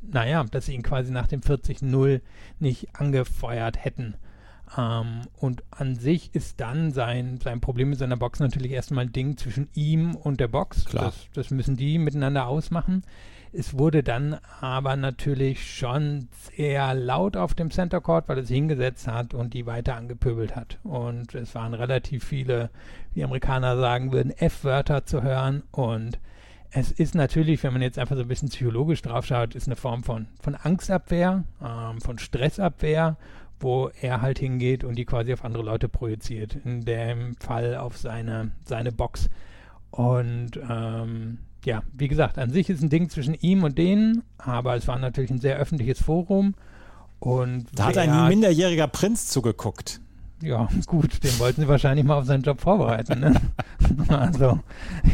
naja, 0.02 0.42
dass 0.44 0.66
sie 0.66 0.74
ihn 0.74 0.82
quasi 0.82 1.12
nach 1.12 1.28
dem 1.28 1.40
40-0 1.40 2.20
nicht 2.58 2.88
angefeuert 2.96 3.84
hätten. 3.84 4.14
Ähm, 4.76 5.22
und 5.36 5.62
an 5.70 5.96
sich 5.96 6.34
ist 6.34 6.60
dann 6.60 6.92
sein, 6.92 7.38
sein 7.42 7.60
Problem 7.60 7.90
mit 7.90 7.98
seiner 7.98 8.16
Box 8.16 8.40
natürlich 8.40 8.72
erstmal 8.72 9.06
ein 9.06 9.12
Ding 9.12 9.36
zwischen 9.36 9.68
ihm 9.74 10.14
und 10.14 10.40
der 10.40 10.48
Box. 10.48 10.84
Klar. 10.84 11.06
Das, 11.06 11.28
das 11.32 11.50
müssen 11.50 11.76
die 11.76 11.98
miteinander 11.98 12.46
ausmachen. 12.46 13.02
Es 13.52 13.78
wurde 13.78 14.02
dann 14.02 14.38
aber 14.60 14.96
natürlich 14.96 15.74
schon 15.74 16.28
sehr 16.52 16.94
laut 16.94 17.36
auf 17.36 17.54
dem 17.54 17.70
Center 17.70 18.00
Court, 18.00 18.28
weil 18.28 18.38
es 18.38 18.48
hingesetzt 18.48 19.08
hat 19.08 19.32
und 19.32 19.54
die 19.54 19.64
weiter 19.64 19.96
angepöbelt 19.96 20.54
hat. 20.54 20.78
Und 20.82 21.34
es 21.34 21.54
waren 21.54 21.72
relativ 21.72 22.24
viele, 22.24 22.70
wie 23.14 23.24
Amerikaner 23.24 23.78
sagen 23.78 24.12
würden, 24.12 24.30
F-Wörter 24.36 25.06
zu 25.06 25.22
hören. 25.22 25.62
Und 25.70 26.18
es 26.70 26.92
ist 26.92 27.14
natürlich, 27.14 27.62
wenn 27.62 27.72
man 27.72 27.80
jetzt 27.80 27.98
einfach 27.98 28.16
so 28.16 28.22
ein 28.22 28.28
bisschen 28.28 28.50
psychologisch 28.50 29.00
drauf 29.00 29.24
schaut, 29.24 29.54
ist 29.54 29.66
eine 29.66 29.76
Form 29.76 30.02
von, 30.02 30.28
von 30.42 30.54
Angstabwehr, 30.54 31.44
ähm, 31.64 32.00
von 32.02 32.18
Stressabwehr, 32.18 33.16
wo 33.60 33.90
er 34.00 34.20
halt 34.20 34.38
hingeht 34.38 34.84
und 34.84 34.96
die 34.96 35.04
quasi 35.04 35.32
auf 35.32 35.44
andere 35.44 35.62
Leute 35.62 35.88
projiziert. 35.88 36.56
In 36.64 36.84
dem 36.84 37.34
Fall 37.36 37.76
auf 37.76 37.96
seine, 37.96 38.52
seine 38.64 38.92
Box. 38.92 39.28
Und 39.90 40.52
ähm, 40.68 41.38
ja, 41.64 41.82
wie 41.92 42.08
gesagt, 42.08 42.38
an 42.38 42.50
sich 42.50 42.70
ist 42.70 42.82
ein 42.82 42.90
Ding 42.90 43.08
zwischen 43.10 43.34
ihm 43.34 43.62
und 43.62 43.78
denen, 43.78 44.22
aber 44.38 44.76
es 44.76 44.86
war 44.86 44.98
natürlich 44.98 45.30
ein 45.30 45.40
sehr 45.40 45.56
öffentliches 45.56 46.00
Forum. 46.02 46.54
Und 47.18 47.66
Da 47.74 47.86
hat 47.86 47.98
ein 47.98 48.28
minderjähriger 48.28 48.86
Prinz 48.86 49.28
zugeguckt. 49.28 50.00
ja, 50.40 50.68
gut, 50.86 51.22
den 51.24 51.38
wollten 51.38 51.62
sie 51.62 51.68
wahrscheinlich 51.68 52.04
mal 52.04 52.18
auf 52.18 52.26
seinen 52.26 52.42
Job 52.42 52.60
vorbereiten. 52.60 53.20
Ne? 53.20 53.34
also, 54.08 54.60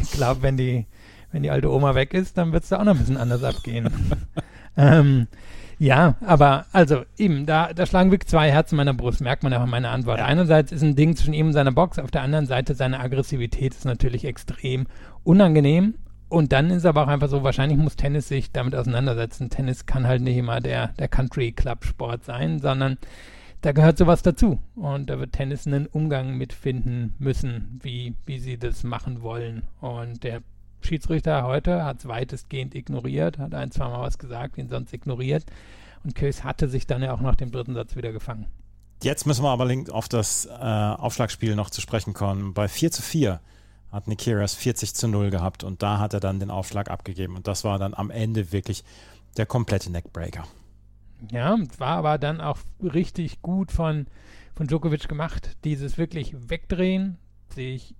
ich 0.02 0.10
glaube, 0.12 0.42
wenn 0.42 0.56
die, 0.56 0.86
wenn 1.32 1.42
die 1.42 1.50
alte 1.50 1.72
Oma 1.72 1.94
weg 1.94 2.12
ist, 2.12 2.36
dann 2.36 2.52
wird 2.52 2.64
es 2.64 2.68
da 2.68 2.80
auch 2.80 2.84
noch 2.84 2.92
ein 2.92 2.98
bisschen 2.98 3.16
anders 3.16 3.42
abgehen. 3.42 3.88
ähm, 4.76 5.28
ja, 5.78 6.16
aber 6.24 6.66
also 6.72 7.04
eben, 7.16 7.46
da, 7.46 7.72
da 7.72 7.86
schlagen 7.86 8.10
wirklich 8.10 8.28
zwei 8.28 8.50
Herzen 8.50 8.76
meiner 8.76 8.94
Brust, 8.94 9.20
merkt 9.20 9.42
man 9.42 9.52
auch 9.54 9.60
an 9.60 9.70
meiner 9.70 9.90
Antwort. 9.90 10.20
Einerseits 10.20 10.72
ist 10.72 10.82
ein 10.82 10.96
Ding 10.96 11.16
zwischen 11.16 11.34
ihm 11.34 11.48
und 11.48 11.52
seiner 11.52 11.72
Box, 11.72 11.98
auf 11.98 12.10
der 12.10 12.22
anderen 12.22 12.46
Seite 12.46 12.74
seine 12.74 13.00
Aggressivität 13.00 13.74
ist 13.74 13.84
natürlich 13.84 14.24
extrem 14.24 14.86
unangenehm. 15.22 15.94
Und 16.28 16.52
dann 16.52 16.70
ist 16.70 16.86
aber 16.86 17.04
auch 17.04 17.08
einfach 17.08 17.28
so, 17.28 17.44
wahrscheinlich 17.44 17.78
muss 17.78 17.96
Tennis 17.96 18.28
sich 18.28 18.50
damit 18.50 18.74
auseinandersetzen. 18.74 19.50
Tennis 19.50 19.86
kann 19.86 20.06
halt 20.06 20.22
nicht 20.22 20.36
immer 20.36 20.60
der, 20.60 20.88
der 20.98 21.06
Country 21.08 21.52
Club 21.52 21.84
Sport 21.84 22.24
sein, 22.24 22.58
sondern 22.58 22.98
da 23.60 23.72
gehört 23.72 23.98
sowas 23.98 24.22
dazu. 24.22 24.58
Und 24.74 25.10
da 25.10 25.18
wird 25.18 25.32
Tennis 25.32 25.66
einen 25.66 25.86
Umgang 25.86 26.36
mitfinden 26.36 27.14
müssen, 27.18 27.78
wie, 27.82 28.14
wie 28.26 28.38
sie 28.38 28.58
das 28.58 28.82
machen 28.84 29.22
wollen. 29.22 29.62
Und 29.80 30.24
der 30.24 30.42
Schiedsrichter 30.84 31.44
heute 31.44 31.84
hat 31.84 31.98
es 31.98 32.08
weitestgehend 32.08 32.74
ignoriert, 32.74 33.38
hat 33.38 33.54
ein, 33.54 33.70
zwei 33.70 33.88
Mal 33.88 34.00
was 34.00 34.18
gesagt, 34.18 34.58
ihn 34.58 34.68
sonst 34.68 34.92
ignoriert. 34.92 35.44
Und 36.04 36.14
Kös 36.14 36.44
hatte 36.44 36.68
sich 36.68 36.86
dann 36.86 37.02
ja 37.02 37.14
auch 37.14 37.20
nach 37.20 37.34
dem 37.34 37.50
dritten 37.50 37.74
Satz 37.74 37.96
wieder 37.96 38.12
gefangen. 38.12 38.46
Jetzt 39.02 39.26
müssen 39.26 39.42
wir 39.42 39.50
aber 39.50 39.70
auf 39.90 40.08
das 40.08 40.46
äh, 40.46 40.50
Aufschlagspiel 40.50 41.56
noch 41.56 41.70
zu 41.70 41.80
sprechen 41.80 42.14
kommen. 42.14 42.54
Bei 42.54 42.68
4 42.68 42.90
zu 42.90 43.02
4 43.02 43.40
hat 43.90 44.08
Nikiras 44.08 44.54
40 44.54 44.94
zu 44.94 45.08
0 45.08 45.30
gehabt 45.30 45.64
und 45.64 45.82
da 45.82 45.98
hat 45.98 46.14
er 46.14 46.20
dann 46.20 46.40
den 46.40 46.50
Aufschlag 46.50 46.90
abgegeben. 46.90 47.36
Und 47.36 47.46
das 47.46 47.64
war 47.64 47.78
dann 47.78 47.94
am 47.94 48.10
Ende 48.10 48.52
wirklich 48.52 48.84
der 49.36 49.46
komplette 49.46 49.90
Neckbreaker. 49.90 50.46
Ja, 51.30 51.56
war 51.78 51.96
aber 51.96 52.18
dann 52.18 52.40
auch 52.40 52.58
richtig 52.82 53.40
gut 53.40 53.72
von, 53.72 54.06
von 54.54 54.66
Djokovic 54.66 55.08
gemacht. 55.08 55.56
Dieses 55.64 55.96
wirklich 55.96 56.34
wegdrehen, 56.48 57.18
sich 57.48 57.94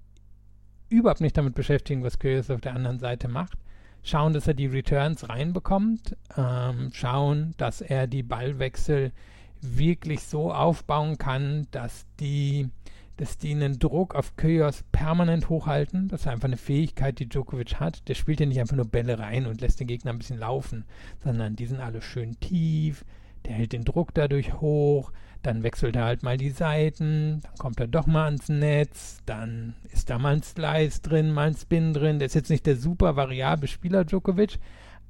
überhaupt 0.94 1.20
nicht 1.20 1.36
damit 1.36 1.54
beschäftigen, 1.54 2.02
was 2.02 2.18
Kyrgios 2.18 2.50
auf 2.50 2.60
der 2.60 2.74
anderen 2.74 2.98
Seite 2.98 3.28
macht. 3.28 3.58
Schauen, 4.02 4.32
dass 4.32 4.46
er 4.46 4.54
die 4.54 4.66
Returns 4.66 5.28
reinbekommt. 5.28 6.16
Ähm, 6.36 6.90
schauen, 6.92 7.54
dass 7.56 7.80
er 7.80 8.06
die 8.06 8.22
Ballwechsel 8.22 9.12
wirklich 9.60 10.22
so 10.22 10.52
aufbauen 10.52 11.16
kann, 11.16 11.66
dass 11.70 12.06
die, 12.20 12.68
dass 13.16 13.38
die 13.38 13.52
einen 13.52 13.78
Druck 13.78 14.14
auf 14.14 14.36
Kyrgios 14.36 14.84
permanent 14.92 15.48
hochhalten. 15.48 16.08
Das 16.08 16.22
ist 16.22 16.26
einfach 16.26 16.48
eine 16.48 16.58
Fähigkeit, 16.58 17.18
die 17.18 17.28
Djokovic 17.28 17.80
hat. 17.80 18.06
Der 18.08 18.14
spielt 18.14 18.40
ja 18.40 18.46
nicht 18.46 18.60
einfach 18.60 18.76
nur 18.76 18.86
Bälle 18.86 19.18
rein 19.18 19.46
und 19.46 19.61
lässt 19.62 19.80
den 19.80 19.87
Gegner 19.87 20.12
ein 20.12 20.18
bisschen 20.18 20.38
laufen, 20.38 20.85
sondern 21.22 21.57
die 21.57 21.66
sind 21.66 21.80
alle 21.80 22.02
schön 22.02 22.38
tief. 22.40 23.04
Der 23.46 23.54
hält 23.54 23.72
den 23.72 23.85
Druck 23.85 24.14
dadurch 24.14 24.54
hoch, 24.61 25.12
dann 25.44 25.62
wechselt 25.62 25.94
er 25.94 26.04
halt 26.04 26.22
mal 26.22 26.37
die 26.37 26.50
Seiten, 26.50 27.40
dann 27.42 27.54
kommt 27.59 27.78
er 27.78 27.87
doch 27.87 28.07
mal 28.07 28.24
ans 28.24 28.48
Netz, 28.48 29.18
dann 29.26 29.74
ist 29.92 30.11
da 30.11 30.18
mal 30.18 30.35
ein 30.35 30.42
Slice 30.42 31.02
drin, 31.02 31.33
mal 31.33 31.48
ein 31.48 31.54
Spin 31.54 31.92
drin. 31.92 32.18
Der 32.18 32.26
ist 32.26 32.35
jetzt 32.35 32.50
nicht 32.50 32.66
der 32.66 32.76
super 32.76 33.14
variable 33.16 33.68
Spieler 33.68 34.04
Djokovic, 34.04 34.59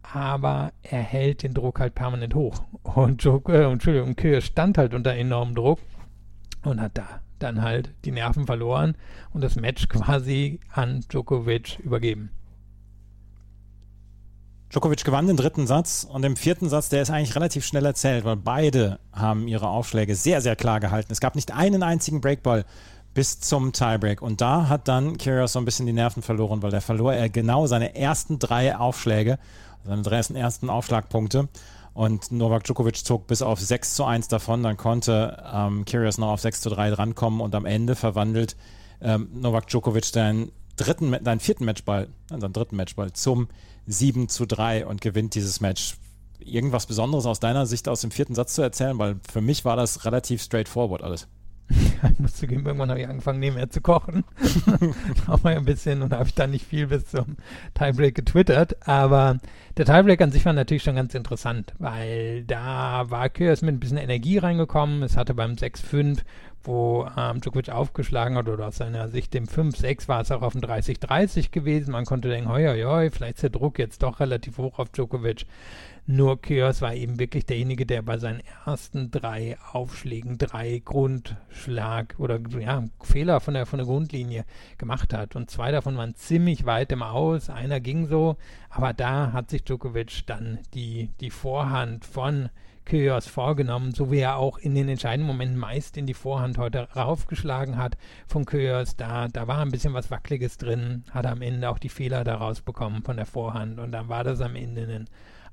aber 0.03 0.73
er 0.83 1.03
hält 1.03 1.45
den 1.45 1.55
Druck 1.55 1.79
halt 1.79 1.95
permanent 1.95 2.35
hoch. 2.35 2.63
Und 2.83 3.23
Djok 3.23 3.49
äh, 3.49 3.65
Entschuldigung, 3.65 4.17
Kyrgios 4.17 4.45
stand 4.45 4.77
halt 4.77 4.93
unter 4.93 5.15
enormem 5.15 5.55
Druck 5.55 5.79
und 6.65 6.81
hat 6.81 6.99
da 6.99 7.21
dann 7.39 7.63
halt 7.63 7.95
die 8.05 8.13
Nerven 8.13 8.47
verloren 8.47 8.97
und 9.33 9.43
das 9.43 9.57
Match 9.57 9.89
quasi 9.89 10.61
an 10.73 11.05
Djokovic 11.09 11.79
übergeben. 11.79 12.31
Djokovic 14.71 15.05
gewann 15.05 15.27
den 15.27 15.37
dritten 15.37 15.67
Satz 15.67 16.07
und 16.11 16.25
im 16.25 16.37
vierten 16.37 16.69
Satz, 16.69 16.89
der 16.89 17.03
ist 17.03 17.11
eigentlich 17.11 17.37
relativ 17.37 17.65
schnell 17.65 17.87
erzählt, 17.87 18.25
weil 18.25 18.37
beide 18.37 18.99
haben 19.13 19.47
ihre 19.47 19.69
Aufschläge 19.69 20.17
sehr, 20.17 20.41
sehr 20.41 20.57
klar 20.57 20.81
gehalten. 20.81 21.13
Es 21.13 21.21
gab 21.21 21.37
nicht 21.37 21.53
einen 21.53 21.83
einzigen 21.83 22.21
Breakball 22.21 22.65
bis 23.15 23.41
zum 23.41 23.73
Tiebreak. 23.73 24.21
Und 24.21 24.41
da 24.41 24.69
hat 24.69 24.89
dann 24.89 25.17
Kyrgios 25.17 25.53
so 25.53 25.61
ein 25.61 25.65
bisschen 25.65 25.87
die 25.87 25.93
Nerven 25.93 26.23
verloren, 26.23 26.63
weil 26.63 26.75
er 26.75 26.81
verlor 26.81 27.15
er 27.15 27.29
genau 27.29 27.67
seine 27.67 27.95
ersten 27.95 28.39
drei 28.39 28.77
Aufschläge, 28.77 29.39
seine 29.85 30.03
drei 30.03 30.17
ersten, 30.17 30.37
ersten 30.37 30.69
Aufschlagpunkte. 30.69 31.49
Und 31.95 32.33
Novak 32.33 32.65
Djokovic 32.65 32.97
zog 32.97 33.29
bis 33.29 33.41
auf 33.41 33.61
6 33.61 33.95
zu 33.95 34.05
1 34.05 34.27
davon, 34.27 34.65
dann 34.65 34.77
konnte 34.77 35.41
ähm, 35.55 35.85
Kyrgios 35.85 36.19
noch 36.19 36.31
auf 36.33 36.41
6 36.41 36.61
zu 36.61 36.71
3 36.71 36.91
drankommen 36.91 37.41
und 37.41 37.55
am 37.55 37.67
Ende 37.67 37.95
verwandelt 37.95 38.57
ähm, 39.01 39.29
Novak 39.33 39.69
Djokovic 39.69 40.07
seinen 40.07 40.51
dritten, 40.77 41.17
seinen 41.25 41.41
vierten 41.41 41.65
Matchball, 41.65 42.09
seinen 42.29 42.53
dritten 42.53 42.77
Matchball 42.77 43.13
zum 43.13 43.49
7 43.87 44.29
zu 44.29 44.47
3 44.47 44.87
und 44.87 45.01
gewinnt 45.01 45.35
dieses 45.35 45.61
Match. 45.61 45.97
Irgendwas 46.39 46.87
Besonderes 46.87 47.27
aus 47.27 47.41
deiner 47.41 47.67
Sicht 47.67 47.89
aus 47.89 48.01
dem 48.01 48.11
vierten 48.11 48.35
Satz 48.35 48.55
zu 48.55 48.63
erzählen, 48.63 48.99
weil 48.99 49.17
für 49.31 49.41
mich 49.41 49.65
war 49.65 49.77
das 49.77 50.05
relativ 50.05 50.43
straightforward 50.43 51.03
alles. 51.03 51.29
Ich 52.13 52.19
muss 52.19 52.35
zugeben, 52.35 52.67
irgendwann 52.67 52.91
habe 52.91 53.01
ich 53.01 53.09
angefangen, 53.09 53.41
nebenher 53.41 53.71
zu 53.71 53.81
kochen. 53.81 54.25
Auch 55.27 55.43
mal 55.43 55.57
ein 55.57 55.65
bisschen 55.65 56.03
und 56.03 56.13
habe 56.13 56.27
ich 56.27 56.35
dann 56.35 56.51
nicht 56.51 56.67
viel 56.67 56.89
bis 56.89 57.07
zum 57.07 57.37
Tiebreak 57.73 58.15
getwittert. 58.15 58.87
Aber 58.87 59.39
der 59.77 59.87
Tiebreak 59.87 60.21
an 60.21 60.31
sich 60.31 60.45
war 60.45 60.53
natürlich 60.53 60.83
schon 60.83 60.97
ganz 60.97 61.15
interessant, 61.15 61.73
weil 61.79 62.45
da 62.45 63.11
war 63.11 63.29
Kyrgios 63.31 63.63
mit 63.63 63.75
ein 63.75 63.81
bisschen 63.81 63.97
Energie 63.97 64.39
reingekommen. 64.39 65.03
Es 65.03 65.17
hatte 65.17 65.35
beim 65.35 65.53
6-5, 65.53 66.19
wo 66.65 67.09
ähm, 67.17 67.41
Djokovic 67.41 67.71
aufgeschlagen 67.71 68.37
hat, 68.37 68.49
oder 68.49 68.69
aus 68.69 68.77
seiner 68.77 69.09
Sicht 69.09 69.35
dem 69.35 69.45
5-6 69.45 70.09
war 70.09 70.21
es 70.23 70.31
auch 70.31 70.43
auf 70.43 70.53
dem 70.53 70.63
30-30 70.63 71.51
gewesen. 71.51 71.93
Man 71.93 72.05
konnte 72.05 72.29
denken, 72.29 72.51
hoi, 72.51 72.65
hoi, 72.65 72.83
hoi, 72.83 73.11
vielleicht 73.11 73.37
ist 73.37 73.43
der 73.43 73.51
Druck 73.51 73.79
jetzt 73.79 74.03
doch 74.03 74.21
relativ 74.21 74.59
hoch 74.59 74.79
auf 74.79 74.89
Djokovic. 74.91 75.47
Nur 76.07 76.41
Kyrgios 76.41 76.83
war 76.83 76.95
eben 76.95 77.19
wirklich 77.19 77.47
derjenige, 77.47 77.87
der 77.87 78.03
bei 78.03 78.19
seinen 78.19 78.43
ersten 78.67 79.11
drei 79.11 79.57
Aufschlägen 79.73 80.37
drei 80.37 80.83
Grundschlag 80.85 82.15
oder 82.19 82.39
ja, 82.59 82.85
Fehler 83.03 83.41
von 83.41 83.55
der, 83.55 83.65
von 83.65 83.79
der 83.79 83.87
Grundlinie 83.87 84.45
gemacht 84.77 85.15
hat. 85.15 85.35
Und 85.35 85.51
zwei 85.51 85.71
davon 85.71 85.97
waren 85.97 86.15
ziemlich 86.15 86.67
weit 86.67 86.93
im 86.93 87.03
Aus. 87.03 87.49
Einer 87.49 87.81
ging 87.81 88.07
so, 88.07 88.37
aber 88.69 88.93
da 88.93 89.33
hat 89.33 89.49
sich 89.49 89.65
Djokovic 89.65 90.27
dann 90.27 90.59
die, 90.75 91.09
die 91.21 91.31
Vorhand 91.31 92.05
von 92.05 92.51
Kyrgios 92.85 93.27
vorgenommen, 93.27 93.95
so 93.95 94.11
wie 94.11 94.19
er 94.19 94.37
auch 94.37 94.59
in 94.59 94.75
den 94.75 94.89
entscheidenden 94.89 95.27
Momenten 95.27 95.59
meist 95.59 95.97
in 95.97 96.07
die 96.07 96.15
Vorhand 96.15 96.59
heute 96.59 96.89
raufgeschlagen 96.95 97.77
hat 97.77 97.97
von 98.27 98.45
Kyrgios. 98.45 98.97
Da, 98.97 99.29
da 99.29 99.47
war 99.47 99.59
ein 99.59 99.71
bisschen 99.71 99.95
was 99.95 100.11
Wackeliges 100.11 100.59
drin, 100.59 101.05
hat 101.11 101.27
am 101.27 101.43
Ende 101.43 101.71
auch 101.71 101.79
die 101.79 101.89
Fehler 101.89 102.25
daraus 102.25 102.61
bekommen 102.61 103.03
von 103.03 103.17
der 103.17 103.27
Vorhand 103.27 103.79
und 103.79 103.93
dann 103.93 104.09
war 104.09 104.25
das 104.25 104.41
am 104.41 104.57
Ende 104.57 104.83
ein 104.83 105.09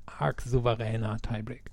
arg 0.06 0.42
souveräner 0.42 1.16
Tiebreak. 1.18 1.70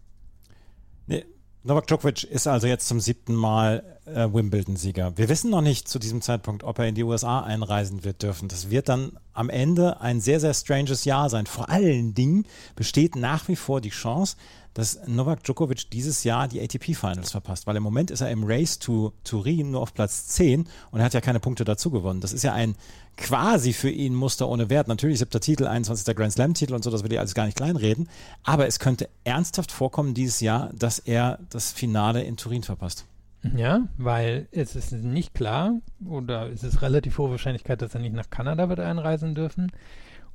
Nee, 1.07 1.25
Novak 1.61 1.87
Djokovic 1.87 2.23
ist 2.23 2.47
also 2.47 2.67
jetzt 2.67 2.87
zum 2.87 3.01
siebten 3.01 3.35
Mal 3.35 3.83
äh, 4.05 4.31
Wimbledon-Sieger. 4.31 5.17
Wir 5.17 5.27
wissen 5.27 5.51
noch 5.51 5.61
nicht 5.61 5.89
zu 5.89 5.99
diesem 5.99 6.21
Zeitpunkt, 6.21 6.63
ob 6.63 6.79
er 6.79 6.87
in 6.87 6.95
die 6.95 7.03
USA 7.03 7.41
einreisen 7.41 8.05
wird 8.05 8.23
dürfen. 8.23 8.47
Das 8.47 8.69
wird 8.69 8.87
dann 8.87 9.19
am 9.33 9.49
Ende 9.49 9.99
ein 9.99 10.21
sehr, 10.21 10.39
sehr 10.39 10.53
stranges 10.53 11.03
Jahr 11.03 11.29
sein. 11.29 11.47
Vor 11.47 11.69
allen 11.69 12.13
Dingen 12.13 12.45
besteht 12.77 13.17
nach 13.17 13.49
wie 13.49 13.57
vor 13.57 13.81
die 13.81 13.89
Chance, 13.89 14.37
dass 14.73 14.99
Novak 15.07 15.43
Djokovic 15.43 15.89
dieses 15.91 16.23
Jahr 16.23 16.47
die 16.47 16.61
ATP-Finals 16.61 17.31
verpasst, 17.31 17.67
weil 17.67 17.75
im 17.75 17.83
Moment 17.83 18.11
ist 18.11 18.21
er 18.21 18.29
im 18.31 18.43
Race 18.43 18.79
to 18.79 19.13
Turin 19.23 19.71
nur 19.71 19.81
auf 19.81 19.93
Platz 19.93 20.27
10 20.27 20.67
und 20.91 20.99
er 20.99 21.05
hat 21.05 21.13
ja 21.13 21.21
keine 21.21 21.39
Punkte 21.39 21.65
dazu 21.65 21.91
gewonnen. 21.91 22.21
Das 22.21 22.33
ist 22.33 22.43
ja 22.43 22.53
ein 22.53 22.75
quasi 23.17 23.73
für 23.73 23.89
ihn 23.89 24.15
Muster 24.15 24.47
ohne 24.47 24.69
Wert. 24.69 24.87
Natürlich 24.87 25.19
siebter 25.19 25.39
Titel, 25.39 25.67
21. 25.67 26.15
Grand 26.15 26.31
Slam-Titel 26.31 26.73
und 26.73 26.83
so, 26.83 26.89
das 26.91 27.03
will 27.03 27.11
ich 27.11 27.19
alles 27.19 27.35
gar 27.35 27.45
nicht 27.45 27.57
kleinreden. 27.57 28.07
Aber 28.43 28.67
es 28.67 28.79
könnte 28.79 29.09
ernsthaft 29.23 29.71
vorkommen 29.71 30.13
dieses 30.13 30.39
Jahr, 30.39 30.71
dass 30.73 30.99
er 30.99 31.39
das 31.49 31.71
Finale 31.71 32.23
in 32.23 32.37
Turin 32.37 32.63
verpasst. 32.63 33.05
Ja, 33.55 33.87
weil 33.97 34.47
es 34.51 34.75
ist 34.75 34.91
nicht 34.91 35.33
klar 35.33 35.73
oder 36.05 36.49
es 36.51 36.63
ist 36.63 36.81
relativ 36.81 37.17
hohe 37.17 37.31
Wahrscheinlichkeit, 37.31 37.81
dass 37.81 37.93
er 37.93 38.01
nicht 38.01 38.13
nach 38.13 38.29
Kanada 38.29 38.67
wird 38.67 38.79
einreisen 38.79 39.33
dürfen. 39.33 39.71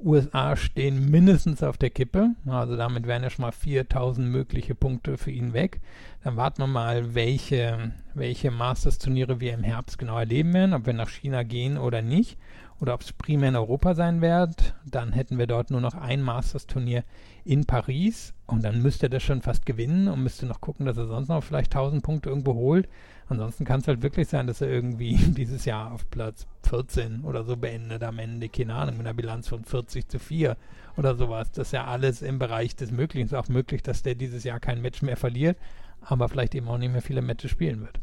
USA 0.00 0.56
stehen 0.56 1.10
mindestens 1.10 1.62
auf 1.62 1.78
der 1.78 1.90
Kippe, 1.90 2.30
also 2.46 2.76
damit 2.76 3.06
wären 3.06 3.22
ja 3.22 3.30
schon 3.30 3.44
mal 3.44 3.52
4000 3.52 4.28
mögliche 4.28 4.74
Punkte 4.74 5.16
für 5.16 5.30
ihn 5.30 5.52
weg. 5.52 5.80
Dann 6.22 6.36
warten 6.36 6.62
wir 6.62 6.66
mal, 6.66 7.14
welche, 7.14 7.92
welche 8.14 8.50
Masters-Turniere 8.50 9.40
wir 9.40 9.54
im 9.54 9.62
Herbst 9.62 9.98
genau 9.98 10.18
erleben 10.18 10.52
werden, 10.52 10.74
ob 10.74 10.86
wir 10.86 10.92
nach 10.92 11.08
China 11.08 11.42
gehen 11.42 11.78
oder 11.78 12.02
nicht 12.02 12.38
oder 12.80 12.94
ob 12.94 13.02
es 13.02 13.12
primär 13.12 13.50
in 13.50 13.56
Europa 13.56 13.94
sein 13.94 14.20
wird, 14.20 14.74
dann 14.84 15.12
hätten 15.12 15.38
wir 15.38 15.46
dort 15.46 15.70
nur 15.70 15.80
noch 15.80 15.94
ein 15.94 16.22
Masters-Turnier 16.22 17.04
in 17.44 17.64
Paris 17.64 18.34
und 18.46 18.64
dann 18.64 18.82
müsste 18.82 19.06
er 19.06 19.10
das 19.10 19.22
schon 19.22 19.42
fast 19.42 19.64
gewinnen 19.64 20.08
und 20.08 20.22
müsste 20.22 20.46
noch 20.46 20.60
gucken, 20.60 20.86
dass 20.86 20.96
er 20.96 21.06
sonst 21.06 21.28
noch 21.28 21.42
vielleicht 21.42 21.74
1000 21.74 22.02
Punkte 22.02 22.28
irgendwo 22.28 22.54
holt. 22.54 22.88
Ansonsten 23.28 23.64
kann 23.64 23.80
es 23.80 23.88
halt 23.88 24.02
wirklich 24.02 24.28
sein, 24.28 24.46
dass 24.46 24.60
er 24.60 24.68
irgendwie 24.68 25.16
dieses 25.36 25.64
Jahr 25.64 25.92
auf 25.92 26.08
Platz 26.10 26.46
14 26.68 27.24
oder 27.24 27.44
so 27.44 27.56
beendet 27.56 28.02
am 28.02 28.18
Ende, 28.18 28.48
keine 28.48 28.74
Ahnung, 28.74 28.98
mit 28.98 29.06
einer 29.06 29.14
Bilanz 29.14 29.48
von 29.48 29.64
40 29.64 30.08
zu 30.08 30.18
4 30.18 30.56
oder 30.96 31.16
sowas. 31.16 31.50
Das 31.52 31.68
ist 31.68 31.72
ja 31.72 31.86
alles 31.86 32.22
im 32.22 32.38
Bereich 32.38 32.76
des 32.76 32.90
Möglichen. 32.90 33.26
Es 33.26 33.32
ist 33.32 33.38
auch 33.38 33.48
möglich, 33.48 33.82
dass 33.82 34.02
der 34.02 34.14
dieses 34.14 34.44
Jahr 34.44 34.60
kein 34.60 34.82
Match 34.82 35.02
mehr 35.02 35.16
verliert, 35.16 35.58
aber 36.00 36.28
vielleicht 36.28 36.54
eben 36.54 36.68
auch 36.68 36.78
nicht 36.78 36.92
mehr 36.92 37.02
viele 37.02 37.22
Matches 37.22 37.50
spielen 37.50 37.80
wird. 37.80 38.00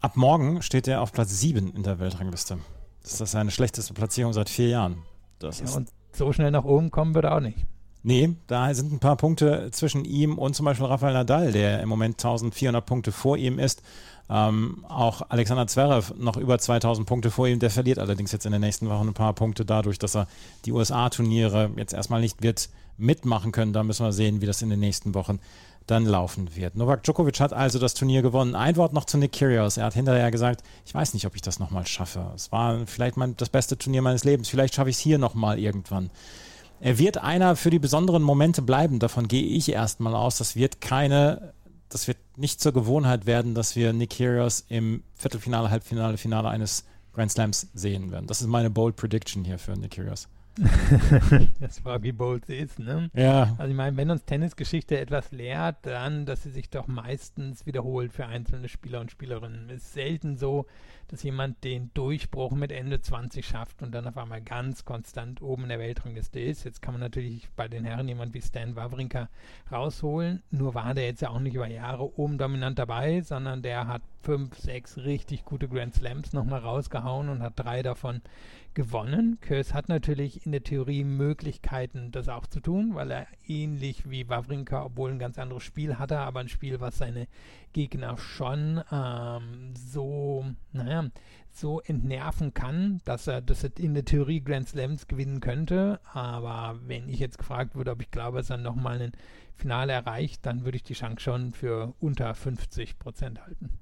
Ab 0.00 0.16
morgen 0.16 0.60
steht 0.62 0.86
er 0.88 1.00
auf 1.00 1.12
Platz 1.12 1.38
7 1.40 1.72
in 1.74 1.82
der 1.82 1.98
Weltrangliste. 1.98 2.58
Das 3.02 3.20
ist 3.20 3.30
seine 3.30 3.50
schlechteste 3.50 3.94
Platzierung 3.94 4.32
seit 4.32 4.50
vier 4.50 4.68
Jahren. 4.68 5.02
Das 5.38 5.60
ja, 5.60 5.70
und 5.76 5.88
so 6.12 6.32
schnell 6.32 6.50
nach 6.50 6.64
oben 6.64 6.90
kommen 6.90 7.14
wird 7.14 7.24
er 7.24 7.36
auch 7.36 7.40
nicht. 7.40 7.58
Nee, 8.02 8.36
da 8.46 8.72
sind 8.72 8.92
ein 8.92 9.00
paar 9.00 9.16
Punkte 9.16 9.70
zwischen 9.72 10.04
ihm 10.04 10.38
und 10.38 10.54
zum 10.54 10.64
Beispiel 10.64 10.86
Rafael 10.86 11.12
Nadal, 11.12 11.50
der 11.50 11.80
im 11.80 11.88
Moment 11.88 12.24
1400 12.24 12.86
Punkte 12.86 13.10
vor 13.10 13.36
ihm 13.36 13.58
ist. 13.58 13.82
Ähm, 14.28 14.84
auch 14.88 15.22
Alexander 15.28 15.66
Zverev 15.66 16.12
noch 16.18 16.36
über 16.36 16.58
2000 16.58 17.06
Punkte 17.06 17.30
vor 17.30 17.46
ihm. 17.46 17.58
Der 17.58 17.70
verliert 17.70 17.98
allerdings 17.98 18.32
jetzt 18.32 18.46
in 18.46 18.52
den 18.52 18.60
nächsten 18.60 18.88
Wochen 18.88 19.08
ein 19.08 19.14
paar 19.14 19.34
Punkte 19.34 19.64
dadurch, 19.64 19.98
dass 19.98 20.16
er 20.16 20.26
die 20.64 20.72
USA-Turniere 20.72 21.70
jetzt 21.76 21.92
erstmal 21.92 22.20
nicht 22.20 22.42
wird 22.42 22.68
mitmachen 22.98 23.52
können. 23.52 23.72
Da 23.72 23.82
müssen 23.82 24.04
wir 24.04 24.12
sehen, 24.12 24.40
wie 24.40 24.46
das 24.46 24.62
in 24.62 24.70
den 24.70 24.80
nächsten 24.80 25.14
Wochen 25.14 25.38
dann 25.86 26.04
laufen 26.04 26.56
wird. 26.56 26.76
Novak 26.76 27.04
Djokovic 27.04 27.38
hat 27.38 27.52
also 27.52 27.78
das 27.78 27.94
Turnier 27.94 28.22
gewonnen. 28.22 28.54
Ein 28.54 28.76
Wort 28.76 28.92
noch 28.92 29.04
zu 29.04 29.18
Nick 29.18 29.32
Kyrgios. 29.32 29.76
Er 29.76 29.84
hat 29.84 29.94
hinterher 29.94 30.30
gesagt, 30.30 30.62
ich 30.84 30.94
weiß 30.94 31.14
nicht, 31.14 31.26
ob 31.26 31.36
ich 31.36 31.42
das 31.42 31.60
nochmal 31.60 31.86
schaffe. 31.86 32.32
Es 32.34 32.50
war 32.50 32.86
vielleicht 32.86 33.16
mein, 33.16 33.36
das 33.36 33.48
beste 33.48 33.78
Turnier 33.78 34.02
meines 34.02 34.24
Lebens. 34.24 34.48
Vielleicht 34.48 34.74
schaffe 34.74 34.90
ich 34.90 34.96
es 34.96 35.02
hier 35.02 35.18
nochmal 35.18 35.58
irgendwann. 35.58 36.10
Er 36.80 36.98
wird 36.98 37.18
einer 37.18 37.56
für 37.56 37.70
die 37.70 37.78
besonderen 37.78 38.22
Momente 38.22 38.62
bleiben. 38.62 38.98
Davon 38.98 39.28
gehe 39.28 39.44
ich 39.44 39.70
erstmal 39.70 40.14
aus. 40.14 40.38
Das 40.38 40.56
wird 40.56 40.80
keine, 40.80 41.54
das 41.88 42.08
wird 42.08 42.18
nicht 42.36 42.60
zur 42.60 42.72
Gewohnheit 42.72 43.26
werden, 43.26 43.54
dass 43.54 43.76
wir 43.76 43.92
Nick 43.92 44.10
Kyrgios 44.10 44.64
im 44.68 45.02
Viertelfinale, 45.14 45.70
Halbfinale, 45.70 46.16
Finale 46.16 46.48
eines 46.48 46.84
Grand 47.12 47.30
Slams 47.30 47.68
sehen 47.74 48.10
werden. 48.10 48.26
Das 48.26 48.40
ist 48.40 48.46
meine 48.46 48.70
bold 48.70 48.96
Prediction 48.96 49.44
hier 49.44 49.58
für 49.58 49.72
Nick 49.72 49.92
Kyrgios. 49.92 50.28
Das 51.60 51.84
war 51.84 52.02
wie 52.02 52.12
bold 52.12 52.46
sie 52.46 52.56
ist, 52.56 52.78
ne? 52.78 53.10
Ja. 53.14 53.54
Also 53.58 53.70
ich 53.70 53.76
meine, 53.76 53.96
wenn 53.96 54.10
uns 54.10 54.24
Tennisgeschichte 54.24 54.98
etwas 54.98 55.30
lehrt, 55.30 55.76
dann, 55.82 56.24
dass 56.24 56.42
sie 56.44 56.50
sich 56.50 56.70
doch 56.70 56.86
meistens 56.86 57.66
wiederholt 57.66 58.12
für 58.12 58.26
einzelne 58.26 58.68
Spieler 58.68 59.00
und 59.00 59.10
Spielerinnen. 59.10 59.68
Es 59.68 59.84
ist 59.84 59.92
selten 59.92 60.36
so, 60.36 60.66
dass 61.08 61.22
jemand 61.22 61.62
den 61.62 61.90
Durchbruch 61.94 62.52
mit 62.52 62.72
Ende 62.72 63.00
20 63.00 63.46
schafft 63.46 63.82
und 63.82 63.94
dann 63.94 64.06
auf 64.06 64.16
einmal 64.16 64.40
ganz 64.40 64.84
konstant 64.84 65.42
oben 65.42 65.64
in 65.64 65.68
der 65.68 65.78
Weltrangliste 65.78 66.40
ist. 66.40 66.64
Jetzt 66.64 66.82
kann 66.82 66.94
man 66.94 67.00
natürlich 67.00 67.48
bei 67.54 67.68
den 67.68 67.84
Herren 67.84 68.08
jemand 68.08 68.34
wie 68.34 68.42
Stan 68.42 68.74
Wawrinka 68.74 69.28
rausholen. 69.70 70.42
Nur 70.50 70.74
war 70.74 70.94
der 70.94 71.06
jetzt 71.06 71.22
ja 71.22 71.30
auch 71.30 71.38
nicht 71.38 71.54
über 71.54 71.68
Jahre 71.68 72.18
oben 72.18 72.38
dominant 72.38 72.78
dabei, 72.78 73.20
sondern 73.20 73.62
der 73.62 73.86
hat 73.86 74.02
fünf, 74.26 74.58
sechs 74.58 74.96
richtig 74.96 75.44
gute 75.44 75.68
Grand 75.68 75.94
Slams 75.94 76.32
nochmal 76.32 76.58
rausgehauen 76.58 77.28
und 77.28 77.44
hat 77.44 77.52
drei 77.54 77.84
davon 77.84 78.22
gewonnen. 78.74 79.38
Kös 79.40 79.72
hat 79.72 79.88
natürlich 79.88 80.44
in 80.44 80.50
der 80.50 80.64
Theorie 80.64 81.04
Möglichkeiten, 81.04 82.10
das 82.10 82.28
auch 82.28 82.48
zu 82.48 82.58
tun, 82.58 82.96
weil 82.96 83.12
er 83.12 83.28
ähnlich 83.46 84.10
wie 84.10 84.28
Wawrinka, 84.28 84.84
obwohl 84.84 85.12
ein 85.12 85.20
ganz 85.20 85.38
anderes 85.38 85.62
Spiel 85.62 86.00
hatte, 86.00 86.18
aber 86.18 86.40
ein 86.40 86.48
Spiel, 86.48 86.80
was 86.80 86.98
seine 86.98 87.28
Gegner 87.72 88.18
schon 88.18 88.82
ähm, 88.90 89.74
so, 89.76 90.44
naja, 90.72 91.08
so 91.52 91.80
entnerven 91.82 92.52
kann, 92.52 93.00
dass 93.04 93.28
er, 93.28 93.40
dass 93.40 93.62
er 93.62 93.78
in 93.78 93.94
der 93.94 94.04
Theorie 94.04 94.42
Grand 94.42 94.68
Slams 94.68 95.06
gewinnen 95.06 95.38
könnte. 95.38 96.00
Aber 96.12 96.80
wenn 96.84 97.08
ich 97.08 97.20
jetzt 97.20 97.38
gefragt 97.38 97.76
würde, 97.76 97.92
ob 97.92 98.02
ich 98.02 98.10
glaube, 98.10 98.38
dass 98.38 98.50
er 98.50 98.56
nochmal 98.56 99.00
ein 99.00 99.12
Finale 99.54 99.92
erreicht, 99.92 100.44
dann 100.44 100.64
würde 100.64 100.78
ich 100.78 100.82
die 100.82 100.94
Chance 100.94 101.20
schon 101.20 101.52
für 101.52 101.94
unter 102.00 102.34
50 102.34 102.98
Prozent 102.98 103.40
halten. 103.40 103.78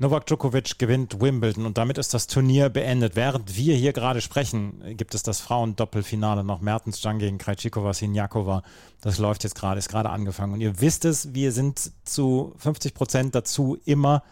Novak 0.00 0.26
Djokovic 0.26 0.78
gewinnt 0.78 1.20
Wimbledon 1.20 1.66
und 1.66 1.76
damit 1.76 1.98
ist 1.98 2.14
das 2.14 2.28
Turnier 2.28 2.68
beendet. 2.68 3.16
Während 3.16 3.56
wir 3.56 3.74
hier 3.74 3.92
gerade 3.92 4.20
sprechen, 4.20 4.80
gibt 4.96 5.12
es 5.12 5.24
das 5.24 5.40
Frauendoppelfinale 5.40 6.44
noch 6.44 6.60
Mertens 6.60 7.02
Jan 7.02 7.18
gegen 7.18 7.36
Krajcikova 7.36 7.92
Sinjakova. 7.92 8.62
Das 9.00 9.18
läuft 9.18 9.42
jetzt 9.42 9.56
gerade, 9.56 9.80
ist 9.80 9.88
gerade 9.88 10.10
angefangen. 10.10 10.52
Und 10.52 10.60
ihr 10.60 10.80
wisst 10.80 11.04
es, 11.04 11.34
wir 11.34 11.50
sind 11.50 11.90
zu 12.04 12.54
50 12.58 12.94
Prozent 12.94 13.34
dazu 13.34 13.76
immer 13.86 14.22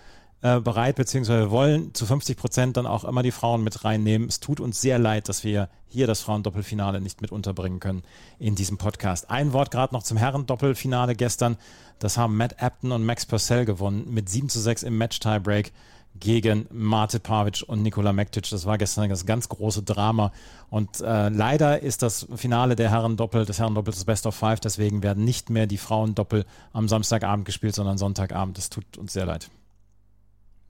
äh, 0.47 0.61
bereit, 0.61 0.95
beziehungsweise 0.95 1.51
wollen 1.51 1.93
zu 1.93 2.07
50 2.07 2.37
Prozent 2.37 2.77
dann 2.77 2.87
auch 2.87 3.03
immer 3.05 3.25
die 3.25 3.33
Frauen 3.33 3.65
mit 3.65 3.85
reinnehmen. 3.85 4.29
Es 4.29 4.39
tut 4.39 4.61
uns 4.61 4.81
sehr 4.81 4.97
leid, 4.97 5.29
dass 5.29 5.43
wir 5.43 5.69
hier 5.89 6.07
das 6.07 6.21
Frauendoppelfinale 6.21 7.01
nicht 7.01 7.21
mit 7.21 7.33
unterbringen 7.33 7.81
können 7.81 8.03
in 8.39 8.55
diesem 8.55 8.79
Podcast. 8.79 9.29
Ein 9.29 9.53
Wort 9.53 9.73
gerade 9.73 9.93
noch 9.93 10.05
zum 10.05 10.17
Herrendoppelfinale 10.17 11.17
gestern. 11.17 11.57
Das 11.99 12.17
haben 12.17 12.37
Matt 12.37 12.63
Apton 12.63 12.93
und 12.93 13.05
Max 13.05 13.27
Purcell 13.27 13.65
gewonnen 13.65 14.07
mit 14.09 14.29
7 14.29 14.49
zu 14.49 14.61
6 14.61 14.85
im 14.85 14.97
Match-Tiebreak 14.99 15.73
gegen 16.21 16.69
Mate 16.71 17.19
Pavic 17.19 17.65
und 17.67 17.83
Nikola 17.83 18.13
Mektic. 18.13 18.49
Das 18.49 18.67
war 18.67 18.79
gestern 18.79 19.09
das 19.09 19.27
ganz 19.27 19.49
große 19.49 19.83
Drama. 19.83 20.31
Und 20.71 21.01
äh, 21.01 21.29
leider 21.29 21.83
ist 21.83 22.03
das 22.03 22.29
Finale 22.37 22.77
der 22.77 22.91
Herren-Doppel, 22.91 23.47
des 23.47 23.59
Herren-Doppels 23.59 23.97
das 23.97 24.05
Best 24.05 24.27
of 24.27 24.37
Five. 24.37 24.61
Deswegen 24.61 25.03
werden 25.03 25.25
nicht 25.25 25.51
mehr 25.51 25.67
die 25.67 25.79
Frauen-Doppel 25.79 26.45
am 26.73 26.89
Samstagabend 26.89 27.47
gespielt, 27.47 27.75
sondern 27.75 27.99
Sonntagabend. 27.99 28.57
Das 28.59 28.71
tut 28.71 28.97
uns 28.97 29.13
sehr 29.13 29.27
leid. 29.27 29.51